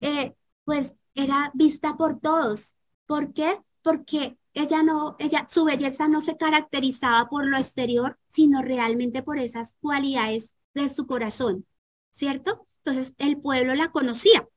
[0.00, 2.76] eh, pues era vista por todos.
[3.06, 3.60] ¿Por qué?
[3.82, 9.38] Porque ella no, ella, su belleza no se caracterizaba por lo exterior, sino realmente por
[9.38, 11.66] esas cualidades de su corazón,
[12.10, 12.66] ¿cierto?
[12.78, 14.48] Entonces el pueblo la conocía.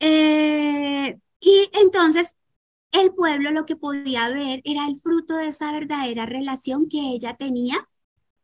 [0.00, 2.36] Eh, y entonces
[2.92, 7.36] el pueblo lo que podía ver era el fruto de esa verdadera relación que ella
[7.36, 7.88] tenía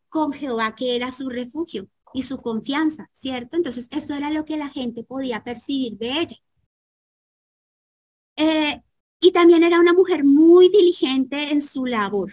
[0.09, 3.57] con Jehová, que era su refugio y su confianza, ¿cierto?
[3.57, 6.37] Entonces, eso era lo que la gente podía percibir de ella.
[8.37, 8.83] Eh,
[9.21, 12.31] y también era una mujer muy diligente en su labor.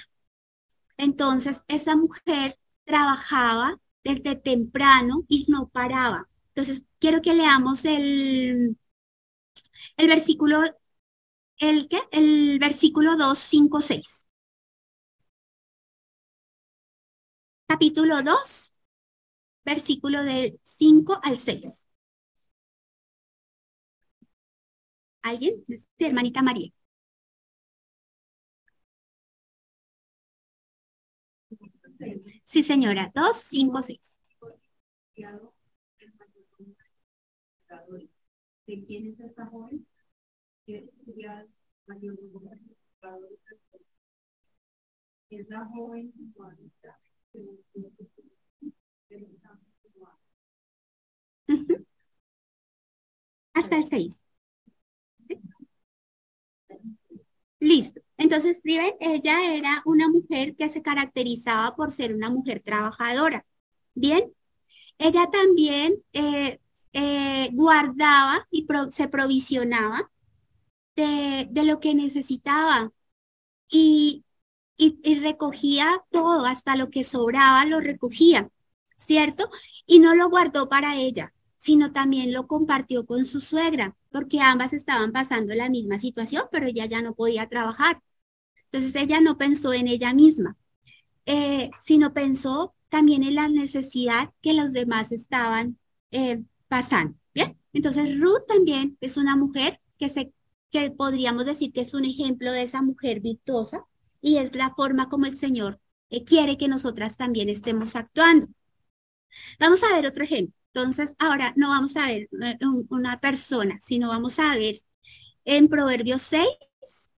[0.97, 6.29] Entonces, esa mujer trabajaba desde temprano y no paraba.
[6.49, 8.77] Entonces, quiero que leamos el,
[9.97, 10.61] el versículo
[11.57, 11.99] el, ¿qué?
[12.11, 14.27] el versículo 2, 5, 6.
[17.67, 18.72] Capítulo 2,
[19.65, 21.87] versículo del 5 al 6.
[25.23, 25.63] ¿Alguien?
[25.67, 26.69] Sí, hermanita María.
[32.43, 33.11] Sí, señora.
[33.15, 34.19] 2, 5, 6.
[38.67, 39.87] ¿De quién es esta joven?
[45.29, 46.13] es la joven
[53.53, 54.21] hasta el 6.
[57.59, 58.01] Listo.
[58.17, 63.45] Entonces, ¿sí ella era una mujer que se caracterizaba por ser una mujer trabajadora.
[63.95, 64.33] Bien.
[64.99, 66.59] Ella también eh,
[66.93, 70.11] eh, guardaba y se provisionaba
[70.95, 72.91] de, lo que necesitaba
[73.69, 74.25] y,
[74.77, 78.49] y, recogía todo, hasta lo que sobraba lo recogía,
[79.05, 79.49] ¿cierto?
[79.85, 84.73] Y no lo guardó para ella, sino también lo compartió con su suegra, porque ambas
[84.73, 88.01] estaban pasando la misma situación, pero ella ya no podía trabajar.
[88.65, 90.57] Entonces ella no pensó en ella misma,
[91.25, 95.77] eh, sino pensó también en la necesidad que los demás estaban
[96.11, 97.17] eh, pasando.
[97.33, 100.33] Bien, entonces Ruth también es una mujer que se
[100.73, 103.85] que podríamos decir que es un ejemplo de esa mujer virtuosa
[104.21, 108.47] y es la forma como el Señor eh, quiere que nosotras también estemos actuando.
[109.59, 110.53] Vamos a ver otro ejemplo.
[110.73, 112.57] Entonces, ahora no vamos a ver eh,
[112.89, 114.75] una persona, sino vamos a ver
[115.45, 116.49] en Proverbios 6,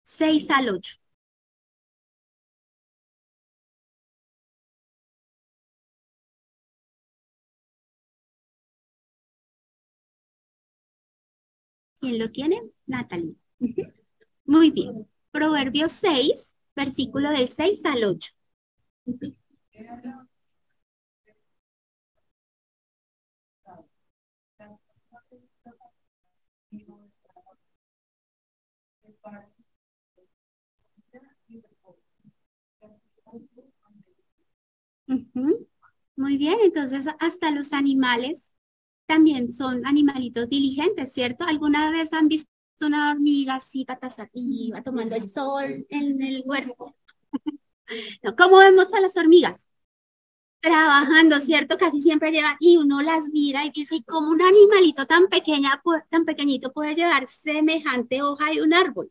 [0.04, 0.96] 6 al 8.
[12.00, 12.62] ¿Quién lo tiene?
[12.86, 13.36] Natalie.
[14.46, 15.08] Muy bien.
[15.32, 18.32] Proverbios 6, versículo del 6 al 8.
[36.16, 38.54] Muy bien, entonces hasta los animales
[39.06, 41.46] también son animalitos diligentes, ¿cierto?
[41.46, 42.50] ¿Alguna vez han visto
[42.82, 46.96] una hormiga así, patas arriba, tomando el sol en el huerto.
[48.24, 49.68] no, ¿Cómo vemos a las hormigas?
[50.66, 51.78] Trabajando, ¿cierto?
[51.78, 56.26] Casi siempre llevan, y uno las mira y dice, ¿cómo un animalito tan pequeña, tan
[56.26, 59.08] pequeñito puede llevar semejante hoja de un árbol?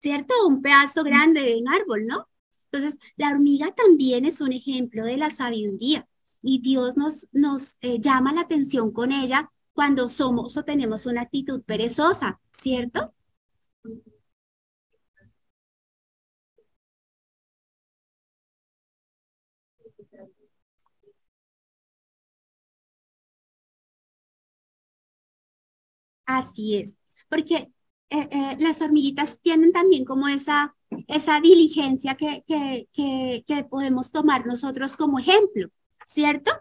[0.00, 0.34] ¿Cierto?
[0.48, 2.28] Un pedazo grande de un árbol, ¿no?
[2.72, 6.08] Entonces, la hormiga también es un ejemplo de la sabiduría
[6.42, 11.22] y Dios nos, nos eh, llama la atención con ella cuando somos o tenemos una
[11.22, 13.14] actitud perezosa, ¿cierto?
[26.38, 26.96] Así es,
[27.28, 27.72] porque
[28.10, 30.76] eh, eh, las hormiguitas tienen también como esa,
[31.08, 32.88] esa diligencia que, que,
[33.46, 35.70] que, podemos tomar nosotros como ejemplo,
[36.06, 36.52] ¿cierto?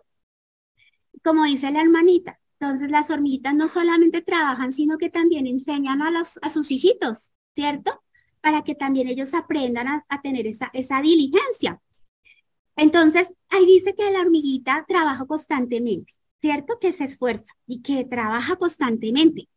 [1.24, 6.12] Como dice la hermanita, entonces las hormiguitas no solamente trabajan, sino que también enseñan a,
[6.12, 8.02] los, a sus hijitos, ¿cierto?
[8.42, 11.82] Para que también ellos aprendan a, tener esa, esa diligencia.
[12.76, 16.80] Entonces, ahí dice que la hormiguita trabaja constantemente, ¿cierto?
[16.80, 19.50] Que se esfuerza y que trabaja constantemente.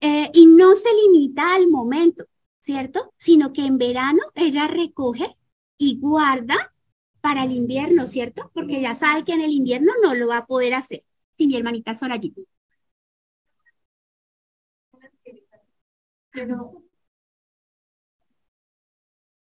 [0.00, 2.24] Eh, y no se limita al momento,
[2.60, 3.12] ¿cierto?
[3.18, 5.36] Sino que en verano ella recoge
[5.78, 6.74] y guarda
[7.20, 8.50] para el invierno, ¿cierto?
[8.54, 11.04] Porque ya sabe que en el invierno no lo va a poder hacer
[11.36, 12.40] y mi hermanita Sorayita.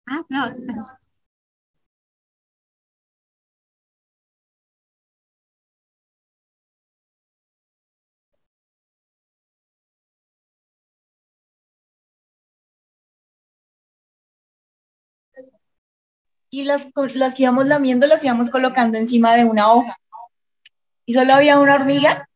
[0.06, 0.97] Ah, no.
[16.50, 19.98] Y las, las íbamos lamiendo las íbamos colocando encima de una hoja
[21.06, 22.28] y solo había una hormiga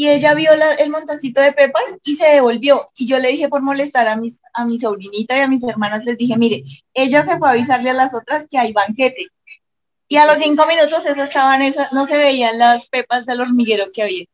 [0.00, 2.86] y ella vio el montoncito de pepas y se devolvió.
[2.96, 6.06] Y yo le dije por molestar a, mis, a mi sobrinita y a mis hermanas,
[6.06, 9.26] les dije, mire, ella se fue a avisarle a las otras que hay banquete.
[10.08, 13.88] Y a los cinco minutos eso estaban, esas, no se veían las pepas del hormiguero
[13.92, 14.24] que había.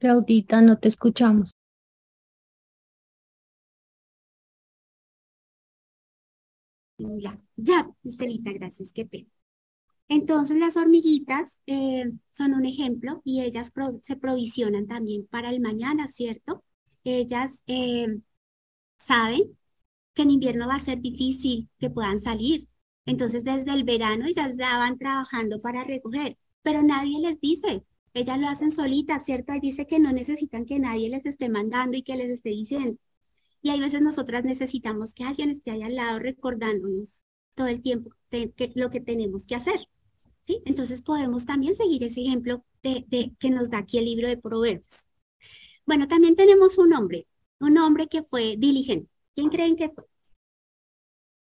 [0.00, 1.52] Claudita, no te escuchamos.
[6.98, 9.28] Ya, ya, Estelita, gracias, qué pena.
[10.08, 16.08] Entonces las hormiguitas eh, son un ejemplo y ellas se provisionan también para el mañana,
[16.08, 16.64] ¿cierto?
[17.04, 18.20] Ellas eh,
[18.98, 19.58] saben
[20.14, 22.68] que en invierno va a ser difícil que puedan salir.
[23.06, 28.38] Entonces desde el verano ellas ya van trabajando para recoger, pero nadie les dice, ellas
[28.38, 29.54] lo hacen solitas, ¿cierto?
[29.54, 32.98] Y dice que no necesitan que nadie les esté mandando y que les esté diciendo.
[33.62, 38.10] Y hay veces nosotras necesitamos que alguien esté ahí al lado recordándonos todo el tiempo
[38.74, 39.80] lo que tenemos que hacer.
[40.46, 40.62] ¿sí?
[40.64, 44.36] Entonces podemos también seguir ese ejemplo de, de, que nos da aquí el libro de
[44.36, 45.06] Proverbios.
[45.86, 47.26] Bueno, también tenemos un hombre,
[47.60, 49.10] un hombre que fue diligente.
[49.34, 50.04] ¿Quién creen que fue?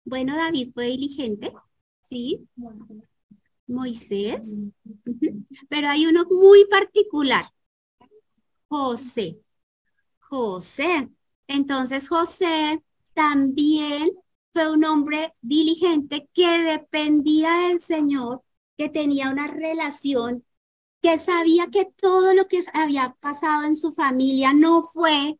[0.03, 1.53] Bueno, David fue diligente,
[2.01, 2.47] ¿sí?
[3.69, 4.55] Moisés,
[5.69, 7.51] pero hay uno muy particular,
[8.67, 9.39] José.
[10.19, 11.09] José.
[11.47, 14.11] Entonces José también
[14.53, 18.43] fue un hombre diligente que dependía del Señor,
[18.77, 20.45] que tenía una relación,
[21.01, 25.39] que sabía que todo lo que había pasado en su familia no fue,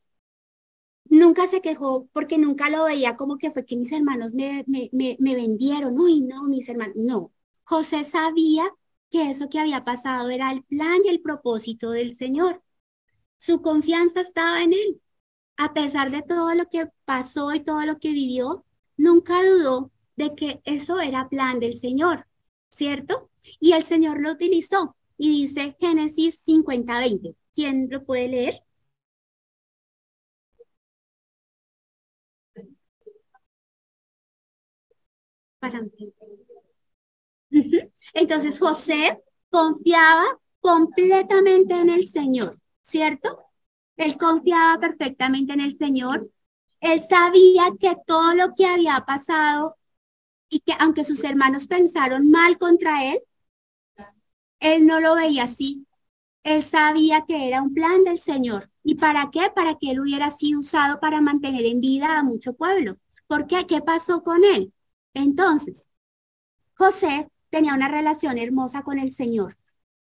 [1.06, 4.90] nunca se quejó porque nunca lo veía como que fue que mis hermanos me, me,
[4.92, 7.32] me, vendieron, uy, no, mis hermanos, no,
[7.70, 8.70] José sabía
[9.10, 12.62] que eso que había pasado era el plan y el propósito del Señor.
[13.38, 15.02] Su confianza estaba en él.
[15.58, 18.66] A pesar de todo lo que pasó y todo lo que vivió,
[18.98, 22.28] nunca dudó de que eso era plan del Señor,
[22.70, 23.30] ¿cierto?
[23.60, 24.96] Y el Señor lo utilizó.
[25.18, 27.36] Y dice Génesis 50-20.
[27.54, 28.64] ¿Quién lo puede leer?
[35.60, 35.80] Para
[38.14, 40.26] entonces José confiaba
[40.60, 43.40] completamente en el Señor, ¿cierto?
[43.98, 46.30] Él confiaba perfectamente en el Señor.
[46.80, 49.78] Él sabía que todo lo que había pasado
[50.50, 53.20] y que aunque sus hermanos pensaron mal contra él,
[54.60, 55.86] él no lo veía así.
[56.44, 58.72] Él sabía que era un plan del Señor.
[58.84, 59.52] ¿Y para qué?
[59.54, 62.98] Para que él hubiera sido usado para mantener en vida a mucho pueblo
[63.30, 63.68] ¿Por qué?
[63.68, 64.74] ¿Qué pasó con él?
[65.14, 65.88] Entonces,
[66.76, 69.58] José tenía una relación hermosa con el Señor.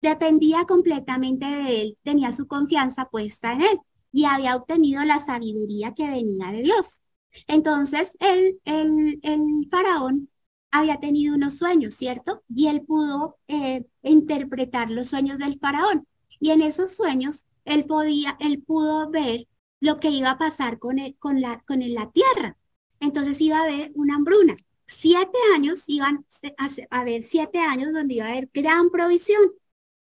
[0.02, 3.80] Dependía completamente de él, tenía su confianza puesta en él
[4.12, 7.02] y había obtenido la sabiduría que venía de Dios.
[7.48, 10.30] Entonces, el, el, el faraón
[10.72, 12.44] había tenido unos sueños, ¿cierto?
[12.54, 16.08] Y él pudo eh, interpretar los sueños del faraón.
[16.40, 19.48] Y en esos sueños, él podía, él pudo ver
[19.82, 22.58] lo que iba a pasar con, con, la, con la tierra.
[23.00, 24.56] Entonces iba a haber una hambruna.
[24.90, 26.26] Siete años iban
[26.58, 26.68] a,
[27.00, 29.40] haber siete años donde iba a haber gran provisión,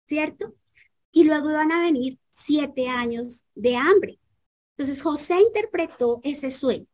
[0.06, 0.54] ¿cierto?
[1.12, 4.18] Y luego iban a venir siete años de hambre.
[4.76, 6.86] Entonces José interpretó ese sueño.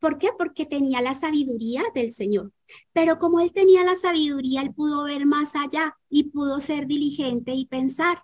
[0.00, 0.30] ¿Por qué?
[0.36, 2.52] Porque tenía la sabiduría del Señor.
[2.92, 7.52] Pero como él tenía la sabiduría, él pudo ver más allá y pudo ser diligente
[7.52, 8.22] y pensar.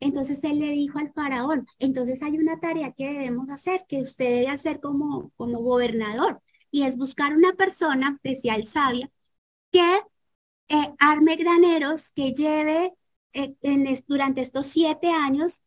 [0.00, 4.24] Entonces él le dijo al faraón, entonces hay una tarea que debemos hacer, que usted
[4.40, 6.42] debe hacer como, como gobernador,
[6.74, 9.08] y es buscar una persona especial, sabia,
[9.70, 10.00] que
[10.68, 12.92] eh, arme graneros, que lleve
[13.32, 13.54] eh,
[14.08, 15.62] durante estos siete años,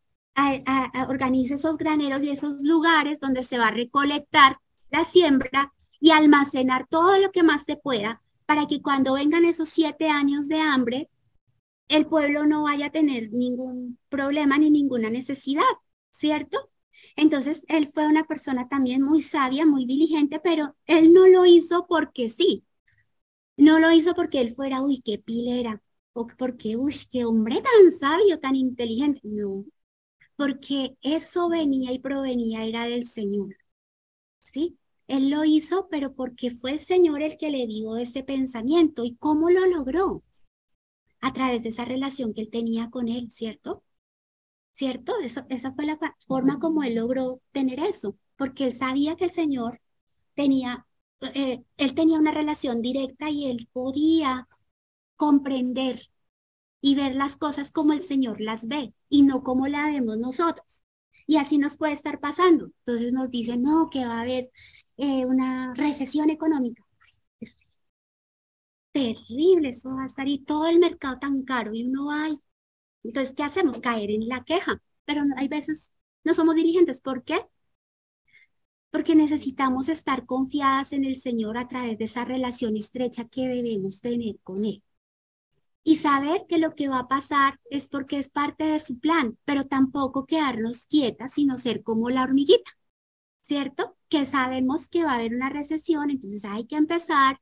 [1.07, 4.59] organice esos graneros y esos lugares donde se va a recolectar
[4.91, 9.69] la siembra y almacenar todo lo que más se pueda para que cuando vengan esos
[9.69, 11.09] siete años de hambre,
[11.87, 15.63] el pueblo no vaya a tener ningún problema ni ninguna necesidad,
[16.11, 16.69] ¿cierto?
[17.15, 21.85] Entonces, él fue una persona también muy sabia, muy diligente, pero él no lo hizo
[21.87, 22.65] porque sí.
[23.57, 25.81] No lo hizo porque él fuera, uy, qué pilera,
[26.13, 29.21] o porque, uy, qué hombre tan sabio, tan inteligente.
[29.23, 29.65] No,
[30.37, 33.55] porque eso venía y provenía era del Señor.
[34.41, 34.77] ¿Sí?
[35.07, 39.03] Él lo hizo, pero porque fue el Señor el que le dio ese pensamiento.
[39.05, 40.23] ¿Y cómo lo logró?
[41.21, 43.83] A través de esa relación que él tenía con él, ¿cierto?
[44.77, 45.13] ¿Cierto?
[45.23, 45.97] Eso, esa fue la
[46.27, 49.81] forma como él logró tener eso, porque él sabía que el Señor
[50.35, 50.85] tenía,
[51.33, 54.47] eh, él tenía una relación directa y él podía
[55.17, 56.01] comprender
[56.81, 60.83] y ver las cosas como el Señor las ve y no como la vemos nosotros.
[61.27, 62.67] Y así nos puede estar pasando.
[62.79, 64.51] Entonces nos dicen, no, que va a haber
[64.97, 66.83] eh, una recesión económica.
[68.91, 72.27] Terrible, eso va a estar y todo el mercado tan caro y uno va
[73.03, 73.79] Entonces, ¿qué hacemos?
[73.79, 74.81] Caer en la queja.
[75.05, 75.91] Pero hay veces
[76.23, 77.01] no somos dirigentes.
[77.01, 77.41] ¿Por qué?
[78.91, 84.01] Porque necesitamos estar confiadas en el Señor a través de esa relación estrecha que debemos
[84.01, 84.83] tener con Él
[85.83, 89.37] y saber que lo que va a pasar es porque es parte de su plan,
[89.45, 92.71] pero tampoco quedarnos quietas, sino ser como la hormiguita,
[93.41, 93.97] ¿cierto?
[94.09, 97.39] Que sabemos que va a haber una recesión, entonces hay que empezar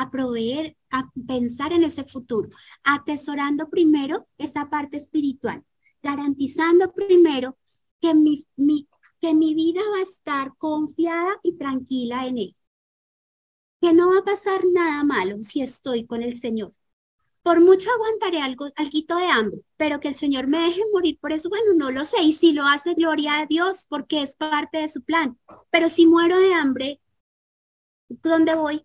[0.00, 2.48] a proveer, a pensar en ese futuro,
[2.84, 5.64] atesorando primero esa parte espiritual,
[6.02, 7.58] garantizando primero
[8.00, 8.46] que mi,
[9.20, 12.56] que mi vida va a estar confiada y tranquila en Él,
[13.80, 16.72] que no va a pasar nada malo si estoy con el Señor
[17.48, 21.32] por mucho aguantaré algo, algo de hambre, pero que el Señor me deje morir por
[21.32, 22.20] eso, bueno, no lo sé.
[22.22, 25.38] Y si lo hace, gloria a Dios, porque es parte de su plan.
[25.70, 27.00] Pero si muero de hambre,
[28.08, 28.84] ¿dónde voy?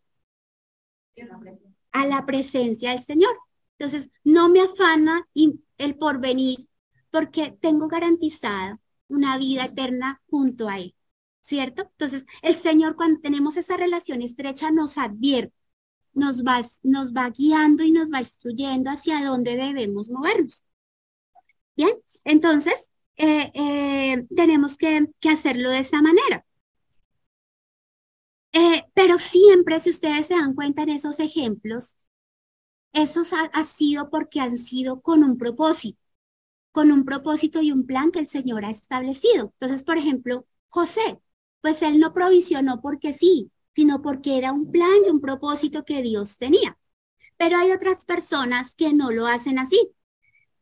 [1.91, 3.37] A la presencia del Señor.
[3.77, 5.27] Entonces, no me afana
[5.77, 6.67] el porvenir,
[7.09, 10.95] porque tengo garantizada una vida eterna junto a Él.
[11.41, 11.83] ¿Cierto?
[11.83, 15.53] Entonces, el Señor, cuando tenemos esa relación estrecha, nos advierte
[16.13, 20.63] nos va, guiando y nos va instruyendo hacia dónde debemos movernos.
[21.75, 21.91] Bien,
[22.23, 26.45] entonces eh, eh, tenemos que, hacerlo de esa manera.
[28.53, 31.97] Eh, pero siempre, si ustedes se dan cuenta en esos ejemplos,
[32.93, 35.99] esos ha, sido porque han sido con un propósito,
[36.71, 39.53] con un propósito y un plan que el Señor ha establecido.
[39.53, 41.19] Entonces, por ejemplo, José,
[41.61, 46.03] pues él no provisionó porque sí, sino porque era un plan y un propósito que
[46.03, 46.77] Dios tenía.
[47.37, 49.91] Pero hay otras personas que no lo hacen así,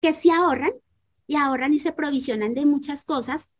[0.01, 0.73] que se ahorran
[1.27, 3.51] y ahorran y se provisionan de muchas cosas,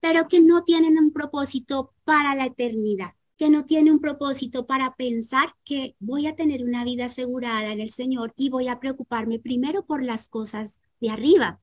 [0.00, 4.94] pero que no tienen un propósito para la eternidad, que no tienen un propósito para
[4.94, 9.38] pensar que voy a tener una vida asegurada en el Señor y voy a preocuparme
[9.38, 11.60] primero por las cosas de arriba.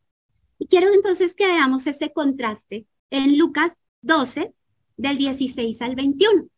[0.60, 4.54] Y quiero entonces que veamos ese contraste en Lucas 12,
[4.96, 6.50] del 16 al 21.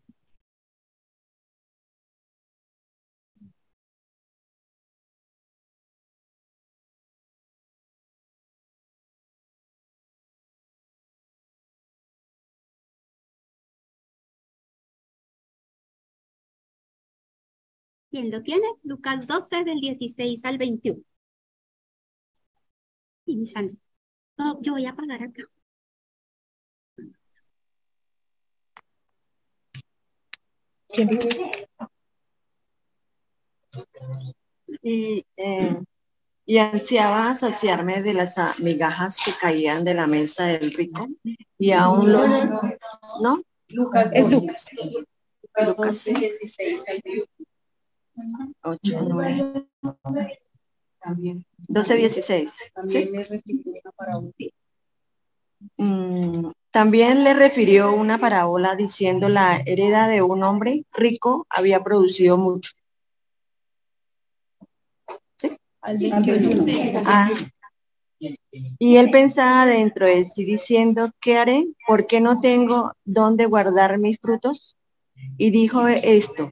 [18.13, 18.67] ¿Quién lo tiene?
[18.83, 21.01] Lucas 12 del 16 al 21.
[23.25, 23.51] Y mi
[24.61, 25.41] yo voy a pagar acá.
[34.83, 35.81] Y, eh,
[36.45, 41.07] y ansiaba saciarme de las migajas que caían de la mesa del rico
[41.57, 42.29] y aún los
[43.23, 44.69] no Lucas, es Lucas.
[45.65, 46.07] Lucas
[48.61, 49.67] 8 9
[50.99, 52.71] También, 12 16 ¿sí?
[52.73, 54.31] también le refirió una parábola.
[55.77, 62.37] Mm, también le refirió una parábola diciendo la hereda de un hombre rico había producido
[62.37, 62.71] mucho.
[65.37, 65.57] ¿Sí?
[67.05, 67.29] Ah.
[68.79, 71.67] Y él pensaba dentro de sí diciendo, ¿qué haré?
[71.87, 74.77] ¿Por qué no tengo dónde guardar mis frutos?
[75.37, 76.51] Y dijo esto,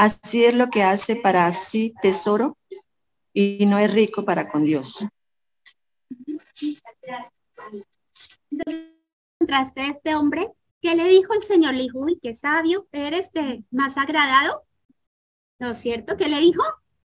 [0.00, 2.56] Así es lo que hace para sí tesoro
[3.34, 4.96] y no es rico para con Dios.
[9.46, 10.48] A este hombre,
[10.80, 11.74] ¿qué le dijo el Señor?
[11.74, 14.64] Le dijo, uy, qué sabio, eres de más agradado.
[15.58, 16.16] ¿No es cierto?
[16.16, 16.62] ¿Qué le dijo?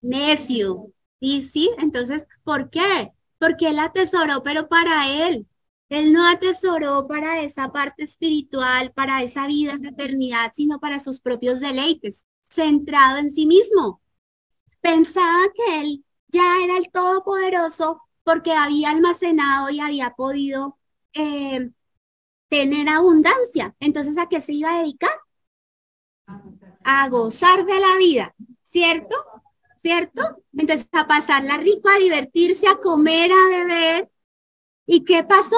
[0.03, 0.93] Necio.
[1.19, 3.11] Y sí, entonces, ¿por qué?
[3.39, 5.47] Porque él atesoró, pero para él.
[5.89, 10.99] Él no atesoró para esa parte espiritual, para esa vida en la eternidad, sino para
[10.99, 14.01] sus propios deleites, centrado en sí mismo.
[14.81, 20.77] Pensaba que él ya era el todopoderoso porque había almacenado y había podido
[21.13, 21.69] eh,
[22.49, 23.75] tener abundancia.
[23.79, 25.11] Entonces, ¿a qué se iba a dedicar?
[26.83, 29.15] A gozar de la vida, ¿cierto?
[29.77, 30.43] ¿Cierto?
[30.57, 34.11] Entonces, a pasarla rico, a divertirse, a comer, a beber.
[34.87, 35.57] ¿Y qué pasó?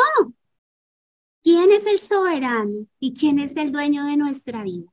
[1.43, 4.91] ¿Quién es el soberano y quién es el dueño de nuestra vida?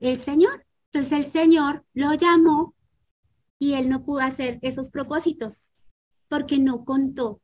[0.00, 0.64] El Señor.
[0.86, 2.74] Entonces el Señor lo llamó
[3.58, 5.72] y él no pudo hacer esos propósitos
[6.28, 7.40] porque no contó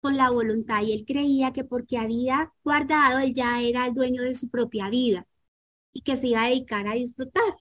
[0.00, 4.22] con la voluntad y él creía que porque había guardado, él ya era el dueño
[4.22, 5.26] de su propia vida
[5.92, 7.56] y que se iba a dedicar a disfrutar,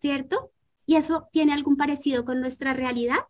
[0.00, 0.52] ¿cierto?
[0.86, 3.20] ¿Y eso tiene algún parecido con nuestra realidad?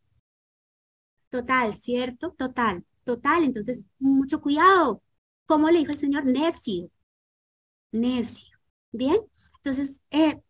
[1.31, 2.33] Total, ¿cierto?
[2.33, 3.45] Total, total.
[3.45, 5.03] Entonces, mucho cuidado.
[5.47, 6.25] ¿Cómo le dijo el Señor?
[6.27, 6.91] Necio.
[7.93, 8.57] Necio.
[8.93, 9.19] ¿Bien?
[9.63, 10.43] Entonces, eh,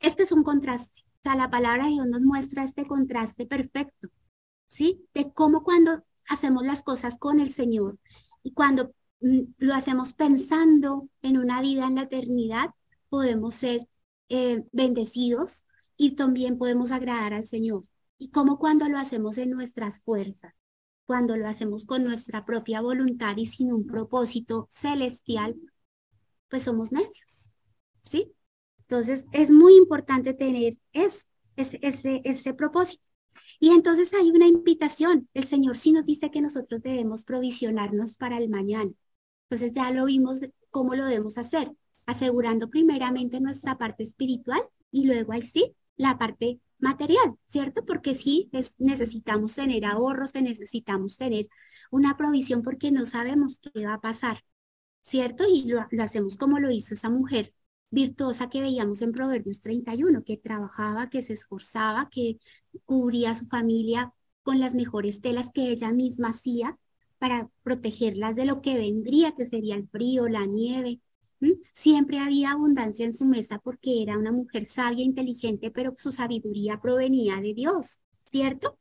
[0.00, 1.00] este es un contraste.
[1.00, 4.08] O sea, la palabra de Dios nos muestra este contraste perfecto,
[4.66, 5.06] ¿sí?
[5.14, 7.98] De cómo cuando hacemos las cosas con el Señor
[8.42, 12.70] y cuando mm, lo hacemos pensando en una vida en la eternidad,
[13.08, 13.88] podemos ser
[14.28, 15.64] eh, bendecidos
[15.96, 17.84] y también podemos agradar al Señor.
[18.18, 20.54] Y cómo cuando lo hacemos en nuestras fuerzas,
[21.06, 25.56] cuando lo hacemos con nuestra propia voluntad y sin un propósito celestial,
[26.48, 27.49] pues somos necios,
[28.02, 28.32] ¿sí?
[28.82, 31.26] Entonces, es muy importante tener eso,
[31.56, 33.02] ese, ese, ese propósito.
[33.60, 35.28] Y entonces hay una invitación.
[35.34, 38.90] El Señor sí nos dice que nosotros debemos provisionarnos para el mañana.
[39.48, 40.40] Entonces ya lo vimos
[40.70, 41.72] cómo lo debemos hacer,
[42.06, 47.84] asegurando primeramente nuestra parte espiritual y luego ahí sí la parte material, ¿cierto?
[47.84, 51.48] Porque sí es, necesitamos tener ahorros, necesitamos tener
[51.90, 54.38] una provisión porque no sabemos qué va a pasar,
[55.02, 55.44] ¿cierto?
[55.48, 57.52] Y lo, lo hacemos como lo hizo esa mujer
[57.90, 62.38] virtuosa que veíamos en Proverbios 31, que trabajaba, que se esforzaba, que
[62.84, 64.12] cubría a su familia
[64.42, 66.78] con las mejores telas que ella misma hacía
[67.18, 71.00] para protegerlas de lo que vendría, que sería el frío, la nieve.
[71.72, 76.80] Siempre había abundancia en su mesa porque era una mujer sabia, inteligente, pero su sabiduría
[76.80, 78.78] provenía de Dios, ¿cierto?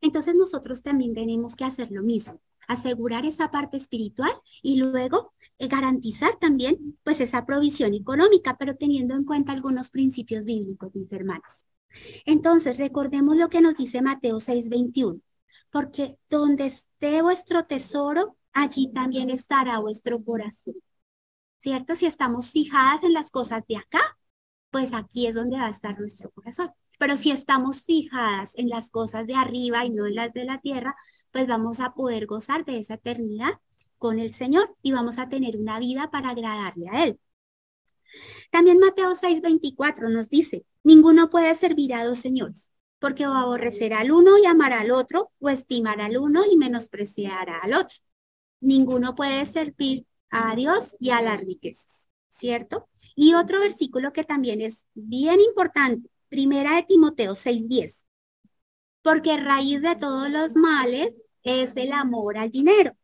[0.00, 5.68] Entonces nosotros también tenemos que hacer lo mismo asegurar esa parte espiritual y luego eh,
[5.68, 11.66] garantizar también pues esa provisión económica, pero teniendo en cuenta algunos principios bíblicos, mis hermanos.
[12.24, 15.20] Entonces, recordemos lo que nos dice Mateo 6:21,
[15.70, 20.74] porque donde esté vuestro tesoro, allí también estará vuestro corazón.
[21.58, 21.94] ¿Cierto?
[21.94, 24.00] Si estamos fijadas en las cosas de acá,
[24.70, 26.70] pues aquí es donde va a estar nuestro corazón.
[26.98, 30.60] Pero si estamos fijadas en las cosas de arriba y no en las de la
[30.60, 30.96] tierra,
[31.30, 33.60] pues vamos a poder gozar de esa eternidad
[33.98, 37.20] con el Señor y vamos a tener una vida para agradarle a Él.
[38.50, 44.12] También Mateo 6:24 nos dice, ninguno puede servir a dos señores, porque o aborrecerá al
[44.12, 47.96] uno y amará al otro, o estimará al uno y menospreciará al otro.
[48.60, 52.06] Ninguno puede servir a Dios y a las riquezas.
[52.36, 52.88] ¿cierto?
[53.14, 58.06] Y otro versículo que también es bien importante, primera de Timoteo 6:10,
[59.02, 61.12] porque raíz de todos los males
[61.42, 62.96] es el amor al dinero,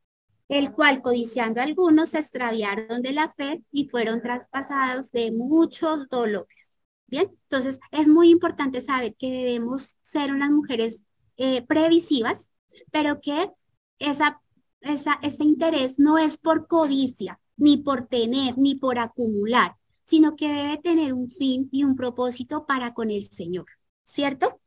[0.49, 6.81] el cual codiciando algunos se extraviaron de la fe y fueron traspasados de muchos dolores.
[7.07, 11.03] Bien, entonces es muy importante saber que debemos ser unas mujeres
[11.37, 12.51] eh, previsivas,
[12.91, 13.51] pero que
[13.99, 14.41] esa,
[14.81, 20.49] esa, ese interés no es por codicia, ni por tener, ni por acumular, sino que
[20.49, 23.67] debe tener un fin y un propósito para con el Señor,
[24.05, 24.61] ¿cierto?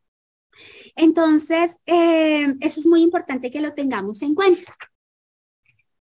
[0.96, 4.74] Entonces, eh, eso es muy importante que lo tengamos en cuenta.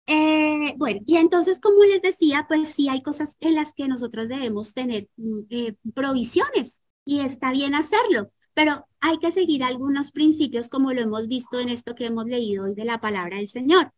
[0.07, 4.29] Eh, bueno, y entonces, como les decía, pues sí hay cosas en las que nosotros
[4.29, 10.71] debemos tener mm, eh, provisiones y está bien hacerlo, pero hay que seguir algunos principios
[10.71, 13.93] como lo hemos visto en esto que hemos leído de la palabra del Señor.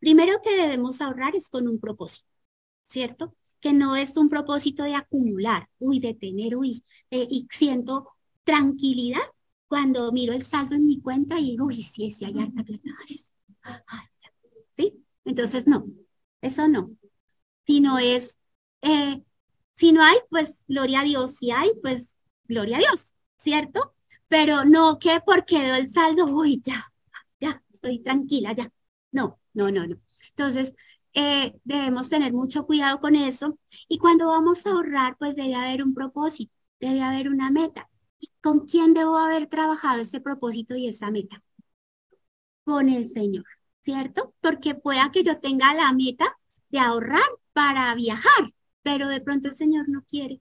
[0.00, 2.28] Primero que debemos ahorrar es con un propósito,
[2.88, 3.34] ¿cierto?
[3.62, 8.10] Que no es un propósito de acumular, uy, de tener, uy, eh, y siento
[8.44, 9.22] tranquilidad
[9.68, 12.82] cuando miro el saldo en mi cuenta y digo, uy, sí, sí hay harta plata.
[14.76, 15.04] ¿Sí?
[15.24, 15.86] Entonces, no,
[16.40, 16.90] eso no.
[17.66, 18.38] Si no es,
[18.82, 19.22] eh,
[19.74, 21.36] si no hay, pues gloria a Dios.
[21.36, 23.94] Si hay, pues gloria a Dios, ¿cierto?
[24.28, 26.92] Pero no que porque veo el saldo, uy, ya,
[27.40, 28.72] ya, estoy tranquila, ya.
[29.12, 29.96] No, no, no, no.
[30.30, 30.74] Entonces,
[31.14, 33.58] eh, debemos tener mucho cuidado con eso.
[33.88, 37.88] Y cuando vamos a ahorrar, pues debe haber un propósito, debe haber una meta.
[38.18, 41.42] ¿Y con quién debo haber trabajado ese propósito y esa meta?
[42.64, 43.44] Con el Señor,
[43.80, 44.34] ¿cierto?
[44.40, 46.36] Porque pueda que yo tenga la meta
[46.70, 48.52] de ahorrar para viajar,
[48.82, 50.40] pero de pronto el Señor no quiere.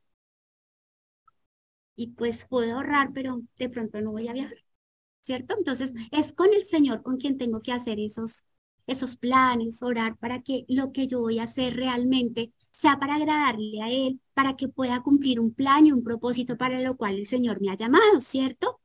[1.95, 4.57] Y pues puedo ahorrar, pero de pronto no voy a viajar,
[5.24, 5.55] ¿cierto?
[5.57, 8.45] Entonces, es con el Señor con quien tengo que hacer esos
[8.92, 13.82] esos planes, orar para que lo que yo voy a hacer realmente sea para agradarle
[13.82, 17.28] a Él, para que pueda cumplir un plan y un propósito para lo cual el
[17.28, 18.80] Señor me ha llamado, ¿cierto?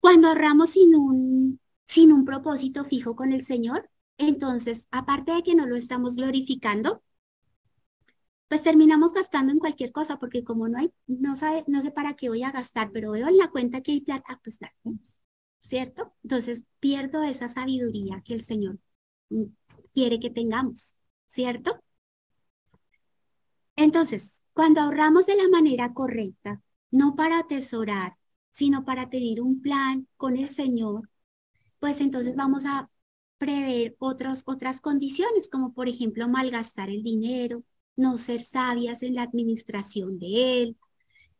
[0.00, 5.54] Cuando ahorramos sin un, sin un propósito fijo con el Señor, entonces, aparte de que
[5.54, 7.02] no lo estamos glorificando,
[8.48, 12.14] pues terminamos gastando en cualquier cosa, porque como no hay, no sabe, no sé para
[12.14, 15.18] qué voy a gastar, pero veo en la cuenta que hay plata, pues gastemos,
[15.60, 16.14] ¿cierto?
[16.22, 18.78] Entonces pierdo esa sabiduría que el Señor
[19.92, 20.94] quiere que tengamos,
[21.26, 21.80] ¿cierto?
[23.76, 28.16] Entonces, cuando ahorramos de la manera correcta, no para atesorar,
[28.50, 31.10] sino para tener un plan con el Señor,
[31.80, 32.88] pues entonces vamos a
[33.38, 37.64] prever otros, otras condiciones, como por ejemplo malgastar el dinero,
[37.96, 40.76] no ser sabias en la administración de él.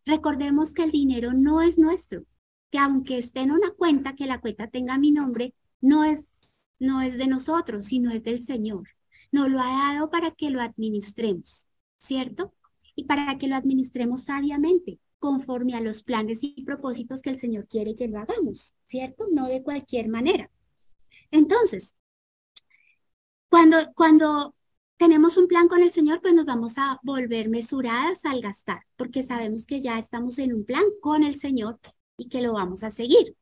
[0.05, 2.25] Recordemos que el dinero no es nuestro,
[2.71, 6.34] que aunque esté en una cuenta, que la cuenta tenga mi nombre, no es
[6.79, 8.89] no es de nosotros, sino es del Señor.
[9.33, 11.69] Nos lo ha dado para que lo administremos,
[12.01, 12.55] ¿cierto?
[12.95, 17.67] Y para que lo administremos sabiamente, conforme a los planes y propósitos que el Señor
[17.67, 19.27] quiere que lo hagamos, ¿cierto?
[19.33, 20.51] No de cualquier manera.
[21.31, 21.95] Entonces,
[23.49, 24.55] cuando, cuando
[24.97, 29.23] tenemos un plan con el Señor, pues nos vamos a volver mesuradas al gastar, porque
[29.23, 31.79] sabemos que ya estamos en un plan con el Señor
[32.17, 33.37] y que lo vamos a seguir.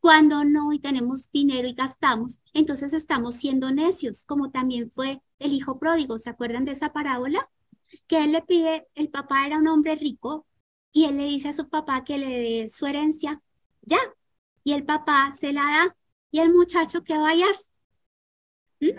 [0.00, 5.52] Cuando no y tenemos dinero y gastamos, entonces estamos siendo necios, como también fue el
[5.52, 6.18] hijo pródigo.
[6.18, 7.50] ¿Se acuerdan de esa parábola?
[8.06, 10.46] Que él le pide, el papá era un hombre rico
[10.92, 13.42] y él le dice a su papá que le dé su herencia,
[13.82, 13.98] ya.
[14.64, 15.96] Y el papá se la da
[16.30, 17.70] y el muchacho que vayas.
[18.80, 18.90] ¿Mm?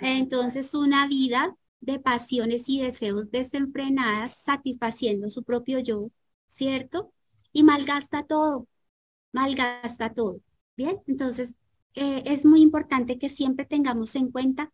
[0.00, 6.10] Entonces una vida de pasiones y deseos desenfrenadas, satisfaciendo su propio yo,
[6.46, 7.12] ¿cierto?
[7.52, 8.68] Y malgasta todo
[9.32, 10.40] malgasta todo.
[10.76, 11.56] Bien, entonces
[11.94, 14.72] eh, es muy importante que siempre tengamos en cuenta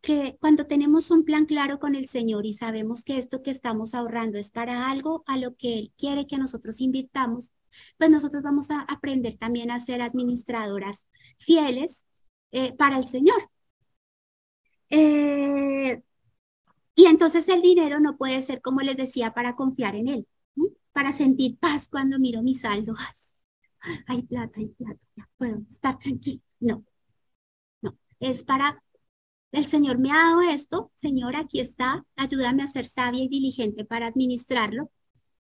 [0.00, 3.94] que cuando tenemos un plan claro con el Señor y sabemos que esto que estamos
[3.94, 7.52] ahorrando es para algo a lo que Él quiere que nosotros invirtamos,
[7.98, 11.06] pues nosotros vamos a aprender también a ser administradoras
[11.38, 12.06] fieles
[12.52, 13.50] eh, para el Señor.
[14.90, 16.02] Eh,
[16.94, 20.28] y entonces el dinero no puede ser, como les decía, para confiar en Él,
[20.92, 22.94] para sentir paz cuando miro mi saldo
[24.06, 26.42] hay plata, hay plata, ya puedo estar tranquilo.
[26.60, 26.84] No,
[27.82, 28.82] no, es para,
[29.52, 33.84] el Señor me ha dado esto, Señor, aquí está, ayúdame a ser sabia y diligente
[33.84, 34.90] para administrarlo.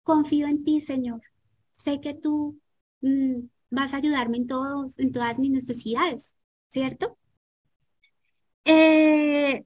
[0.03, 1.22] Confío en ti, Señor.
[1.74, 2.61] Sé que tú
[3.03, 6.36] mm, vas a ayudarme en, todos, en todas mis necesidades,
[6.68, 7.18] ¿cierto?
[8.64, 9.64] Eh,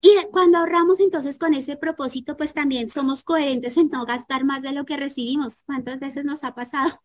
[0.00, 4.62] y cuando ahorramos entonces con ese propósito, pues también somos coherentes en no gastar más
[4.62, 5.64] de lo que recibimos.
[5.64, 7.02] ¿Cuántas veces nos ha pasado?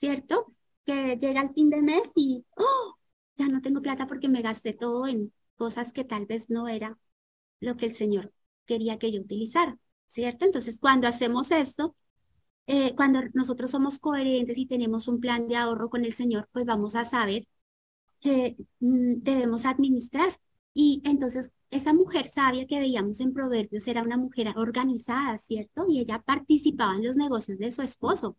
[0.00, 0.54] ¿Cierto?
[0.86, 2.96] Que llega el fin de mes y, oh,
[3.36, 6.98] ya no tengo plata porque me gasté todo en cosas que tal vez no era
[7.60, 8.32] lo que el Señor
[8.66, 10.46] quería que yo utilizara, ¿cierto?
[10.46, 11.96] Entonces, cuando hacemos esto,
[12.66, 16.66] eh, cuando nosotros somos coherentes y tenemos un plan de ahorro con el Señor, pues
[16.66, 17.46] vamos a saber
[18.20, 20.40] que mm, debemos administrar.
[20.74, 25.86] Y entonces esa mujer sabia que veíamos en Proverbios era una mujer organizada, ¿cierto?
[25.88, 28.36] Y ella participaba en los negocios de su esposo.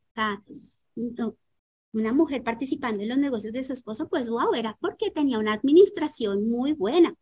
[1.93, 5.53] Una mujer participando en los negocios de su esposo, pues wow, era porque tenía una
[5.53, 7.15] administración muy buena.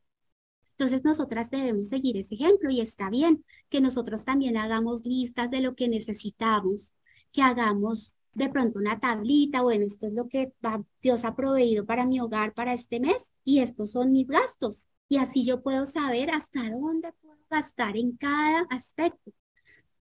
[0.72, 5.62] Entonces nosotras debemos seguir ese ejemplo y está bien que nosotros también hagamos listas de
[5.62, 6.94] lo que necesitamos,
[7.32, 10.54] que hagamos de pronto una tablita, bueno, esto es lo que
[11.02, 14.88] Dios ha proveído para mi hogar para este mes y estos son mis gastos.
[15.10, 19.34] Y así yo puedo saber hasta dónde puedo gastar en cada aspecto.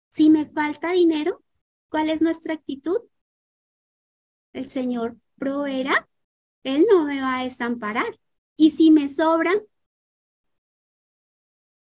[0.10, 1.44] Si me falta dinero,
[1.90, 2.98] ¿cuál es nuestra actitud?
[4.54, 6.08] El Señor proveerá,
[6.64, 8.20] Él no me va a desamparar.
[8.58, 9.58] Y si me sobran,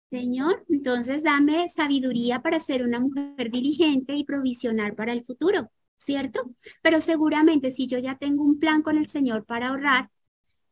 [0.09, 6.51] Señor, entonces dame sabiduría para ser una mujer diligente y provisionar para el futuro, ¿cierto?
[6.83, 10.11] Pero seguramente si yo ya tengo un plan con el Señor para ahorrar,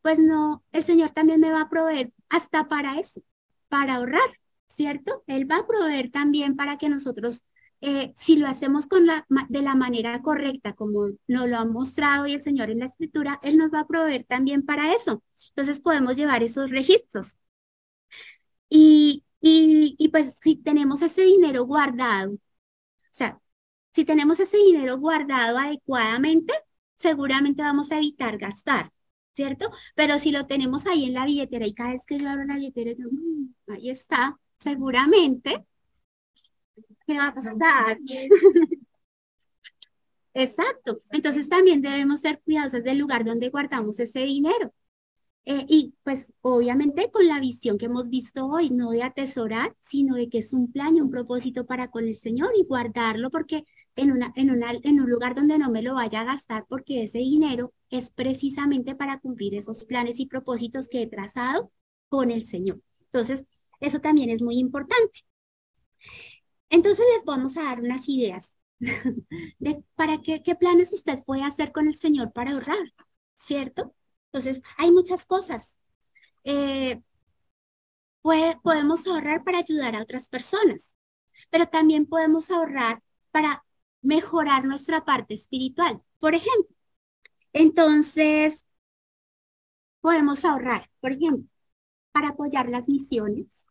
[0.02, 3.22] pues no, el Señor también me va a proveer hasta para eso,
[3.68, 4.38] para ahorrar,
[4.68, 5.24] ¿cierto?
[5.26, 7.44] Él va a proveer también para que nosotros,
[7.82, 12.26] eh, si lo hacemos con la, de la manera correcta, como nos lo ha mostrado
[12.26, 15.22] y el Señor en la Escritura, Él nos va a proveer también para eso.
[15.48, 17.36] Entonces podemos llevar esos registros.
[18.68, 22.38] Y, y, pues si tenemos ese dinero guardado, o
[23.12, 23.40] sea,
[23.92, 26.54] si tenemos ese dinero guardado adecuadamente,
[26.96, 28.92] seguramente vamos a evitar gastar,
[29.34, 29.70] ¿cierto?
[29.94, 32.56] Pero si lo tenemos ahí en la billetera y cada vez que yo abro la
[32.56, 35.66] billetera, yo, mm, ahí está, seguramente,
[37.06, 37.98] ¿qué va a pasar?
[40.34, 40.98] Exacto.
[41.10, 44.72] Entonces también debemos ser cuidadosos del lugar donde guardamos ese dinero.
[45.46, 50.14] Eh, y pues obviamente con la visión que hemos visto hoy, no de atesorar, sino
[50.16, 53.64] de que es un plan y un propósito para con el Señor y guardarlo porque
[53.96, 57.04] en, una, en, una, en un lugar donde no me lo vaya a gastar porque
[57.04, 61.72] ese dinero es precisamente para cumplir esos planes y propósitos que he trazado
[62.08, 62.80] con el Señor.
[63.06, 63.46] Entonces,
[63.80, 65.20] eso también es muy importante.
[66.72, 68.58] Entonces les vamos a dar unas ideas
[69.60, 72.94] de para qué, qué planes usted puede hacer con el Señor para ahorrar,
[73.36, 73.94] ¿cierto?
[74.32, 75.78] Entonces, hay muchas cosas.
[76.44, 77.00] Eh,
[78.62, 80.96] podemos ahorrar para ayudar a otras personas,
[81.50, 83.02] pero también podemos ahorrar
[83.32, 83.64] para
[84.02, 86.02] mejorar nuestra parte espiritual.
[86.20, 86.76] Por ejemplo,
[87.54, 88.66] entonces,
[90.00, 91.48] podemos ahorrar, por ejemplo,
[92.12, 93.66] para apoyar las misiones,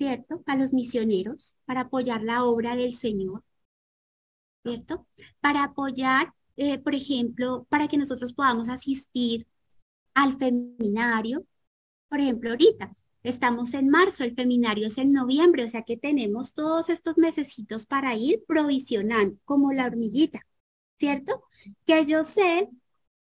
[0.00, 0.42] ¿cierto?
[0.46, 3.44] A los misioneros, para apoyar la obra del Señor,
[4.62, 5.06] ¿cierto?
[5.40, 9.46] Para apoyar, eh, por ejemplo, para que nosotros podamos asistir
[10.14, 11.44] al feminario.
[12.08, 16.54] Por ejemplo, ahorita estamos en marzo, el feminario es en noviembre, o sea que tenemos
[16.54, 20.40] todos estos mesecitos para ir provisionando, como la hormiguita,
[20.98, 21.44] ¿cierto?
[21.84, 22.70] Que yo sé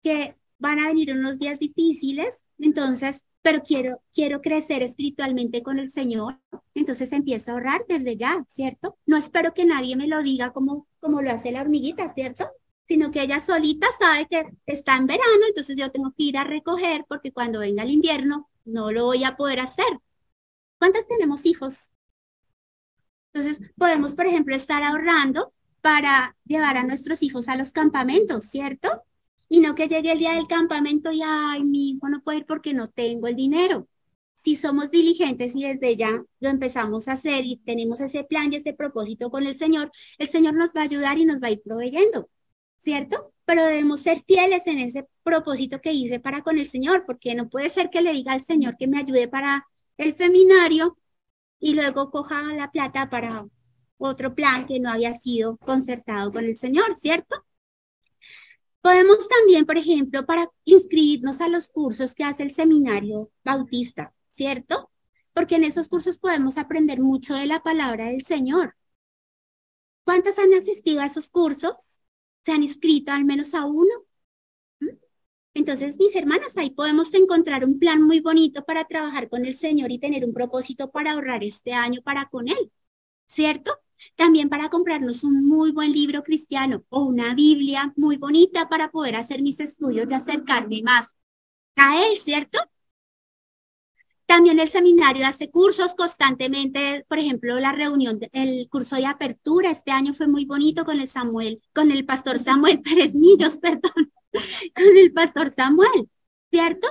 [0.03, 5.89] que van a venir unos días difíciles, entonces, pero quiero, quiero crecer espiritualmente con el
[5.89, 6.37] Señor,
[6.73, 8.97] entonces empiezo a ahorrar desde ya, ¿cierto?
[9.05, 12.45] No espero que nadie me lo diga como, como lo hace la hormiguita, ¿cierto?
[12.89, 16.43] sino que ella solita sabe que está en verano, entonces yo tengo que ir a
[16.43, 20.01] recoger porque cuando venga el invierno no lo voy a poder hacer.
[20.77, 21.91] ¿Cuántas tenemos hijos?
[23.31, 29.03] Entonces podemos, por ejemplo, estar ahorrando para llevar a nuestros hijos a los campamentos, ¿cierto?
[29.49, 32.45] Y no que llegue el día del campamento y, ay, mi hijo no puede ir
[32.45, 33.87] porque no tengo el dinero.
[34.33, 38.57] Si somos diligentes y desde ya lo empezamos a hacer y tenemos ese plan y
[38.57, 41.51] ese propósito con el Señor, el Señor nos va a ayudar y nos va a
[41.51, 42.29] ir proveyendo.
[42.77, 43.33] ¿cierto?
[43.45, 47.49] Pero debemos ser fieles en ese propósito que hice para con el Señor, porque no
[47.49, 49.65] puede ser que le diga al Señor que me ayude para
[49.97, 50.97] el feminario
[51.59, 53.47] y luego coja la plata para
[53.97, 57.46] otro plan que no había sido concertado con el Señor, ¿cierto?
[58.87, 64.89] Podemos también, por ejemplo, para inscribirnos a los cursos que hace el seminario bautista, ¿cierto?
[65.33, 68.77] Porque en esos cursos podemos aprender mucho de la palabra del Señor.
[70.05, 71.99] ¿Cuántas han asistido a esos cursos?
[72.45, 73.91] se han inscrito al menos a uno.
[74.79, 74.87] ¿Mm?
[75.53, 79.91] Entonces, mis hermanas, ahí podemos encontrar un plan muy bonito para trabajar con el Señor
[79.91, 82.71] y tener un propósito para ahorrar este año para con Él,
[83.27, 83.77] ¿cierto?
[84.15, 89.15] También para comprarnos un muy buen libro cristiano o una Biblia muy bonita para poder
[89.15, 91.15] hacer mis estudios y acercarme más
[91.75, 92.59] a Él, ¿cierto?
[94.27, 99.91] También el seminario hace cursos constantemente, por ejemplo, la reunión, el curso de apertura este
[99.91, 104.11] año fue muy bonito con el Samuel, con el pastor Samuel Pérez Niños, perdón,
[104.75, 106.09] con el pastor Samuel,
[106.51, 106.87] ¿cierto?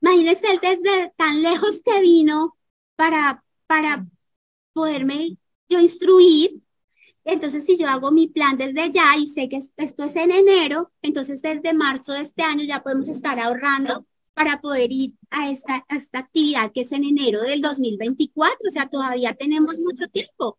[0.00, 2.56] Imagínense él desde tan lejos que vino
[2.96, 4.06] para, para
[4.72, 5.38] poderme
[5.68, 6.62] yo instruir.
[7.24, 10.92] Entonces, si yo hago mi plan desde ya y sé que esto es en enero,
[11.02, 15.84] entonces desde marzo de este año ya podemos estar ahorrando para poder ir a esta,
[15.88, 18.56] a esta actividad que es en enero del 2024.
[18.68, 20.58] O sea, todavía tenemos mucho tiempo.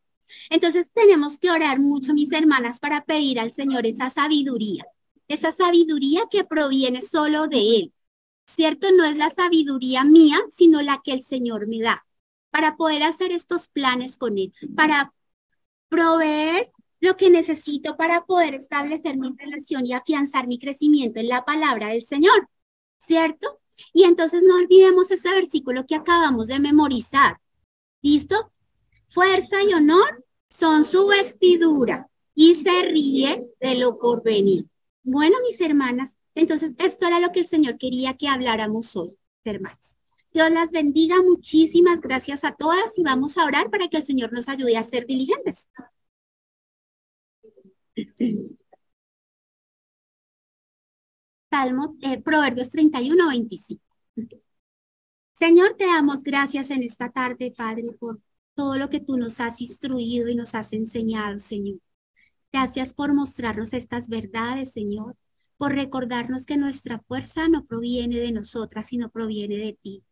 [0.49, 4.86] Entonces tenemos que orar mucho, mis hermanas, para pedir al Señor esa sabiduría,
[5.28, 7.93] esa sabiduría que proviene solo de Él.
[8.45, 8.91] ¿Cierto?
[8.91, 12.05] No es la sabiduría mía, sino la que el Señor me da
[12.52, 15.14] para poder hacer estos planes con Él, para
[15.89, 21.45] proveer lo que necesito para poder establecer mi relación y afianzar mi crecimiento en la
[21.45, 22.50] palabra del Señor.
[22.97, 23.60] ¿Cierto?
[23.93, 27.39] Y entonces no olvidemos ese versículo que acabamos de memorizar.
[28.02, 28.52] ¿Listo?
[29.08, 34.70] Fuerza y honor son su vestidura y se ríe de lo por venir.
[35.04, 39.99] Bueno, mis hermanas, entonces esto era lo que el Señor quería que habláramos hoy, hermanas.
[40.32, 44.32] Dios las bendiga, muchísimas gracias a todas y vamos a orar para que el Señor
[44.34, 45.69] nos ayude a ser diligentes.
[51.51, 53.84] Salmo, eh, Proverbios 31, 25.
[55.34, 58.21] Señor, te damos gracias en esta tarde, Padre, por
[58.55, 61.80] todo lo que tú nos has instruido y nos has enseñado, Señor.
[62.51, 65.15] Gracias por mostrarnos estas verdades, Señor,
[65.57, 70.03] por recordarnos que nuestra fuerza no proviene de nosotras, sino proviene de ti.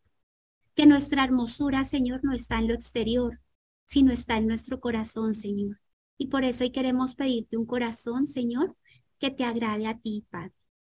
[0.78, 3.42] Que nuestra hermosura, Señor, no está en lo exterior,
[3.86, 5.82] sino está en nuestro corazón, Señor.
[6.20, 8.78] Y por eso hoy queremos pedirte un corazón, Señor,
[9.20, 10.54] que te agrade a ti, Padre.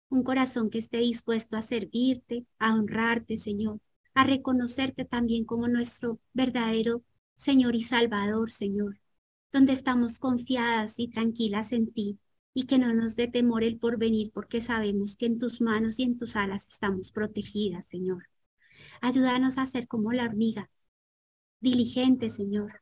[0.08, 3.80] Un corazón que esté dispuesto a servirte, a honrarte, Señor,
[4.14, 7.02] a reconocerte también como nuestro verdadero
[7.34, 9.00] Señor y Salvador, Señor,
[9.52, 12.20] donde estamos confiadas y tranquilas en ti
[12.54, 16.04] y que no nos dé temor el porvenir porque sabemos que en tus manos y
[16.04, 18.31] en tus alas estamos protegidas, Señor.
[19.02, 20.70] Ayúdanos a ser como la hormiga,
[21.60, 22.80] diligentes, Señor,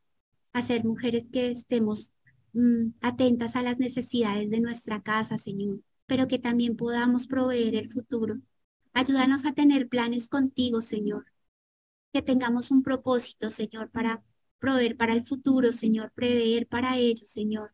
[0.53, 2.13] a ser mujeres que estemos
[2.53, 7.89] mm, atentas a las necesidades de nuestra casa, Señor, pero que también podamos proveer el
[7.89, 8.37] futuro.
[8.93, 11.25] Ayúdanos a tener planes contigo, Señor,
[12.13, 14.23] que tengamos un propósito, Señor, para
[14.59, 17.73] proveer para el futuro, Señor, prever para ellos, Señor.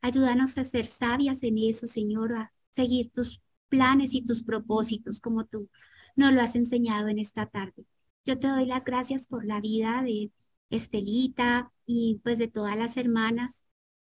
[0.00, 5.44] Ayúdanos a ser sabias en eso, Señor, a seguir tus planes y tus propósitos como
[5.44, 5.68] tú
[6.16, 7.86] nos lo has enseñado en esta tarde.
[8.24, 10.30] Yo te doy las gracias por la vida de
[10.70, 13.64] Estelita y pues de todas las hermanas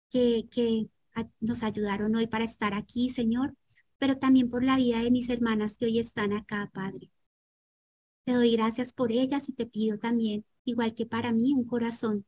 [0.10, 0.90] que, que
[1.40, 3.56] nos ayudaron hoy para estar aquí, Señor,
[3.98, 7.12] pero también por la vida de mis hermanas que hoy están acá, Padre.
[8.24, 12.26] Te doy gracias por ellas y te pido también igual que para mí, un corazón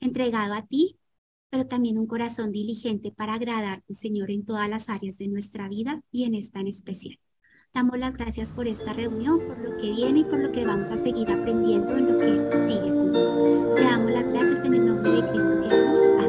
[0.00, 0.98] entregado a ti,
[1.50, 6.02] pero también un corazón diligente para agradarte, Señor, en todas las áreas de nuestra vida
[6.12, 7.18] y en esta en especial.
[7.76, 10.90] Damos las gracias por esta reunión, por lo que viene y por lo que vamos
[10.90, 13.74] a seguir aprendiendo en lo que sigue, Señor.
[13.74, 16.25] Te damos las gracias en el nombre de Cristo Jesús.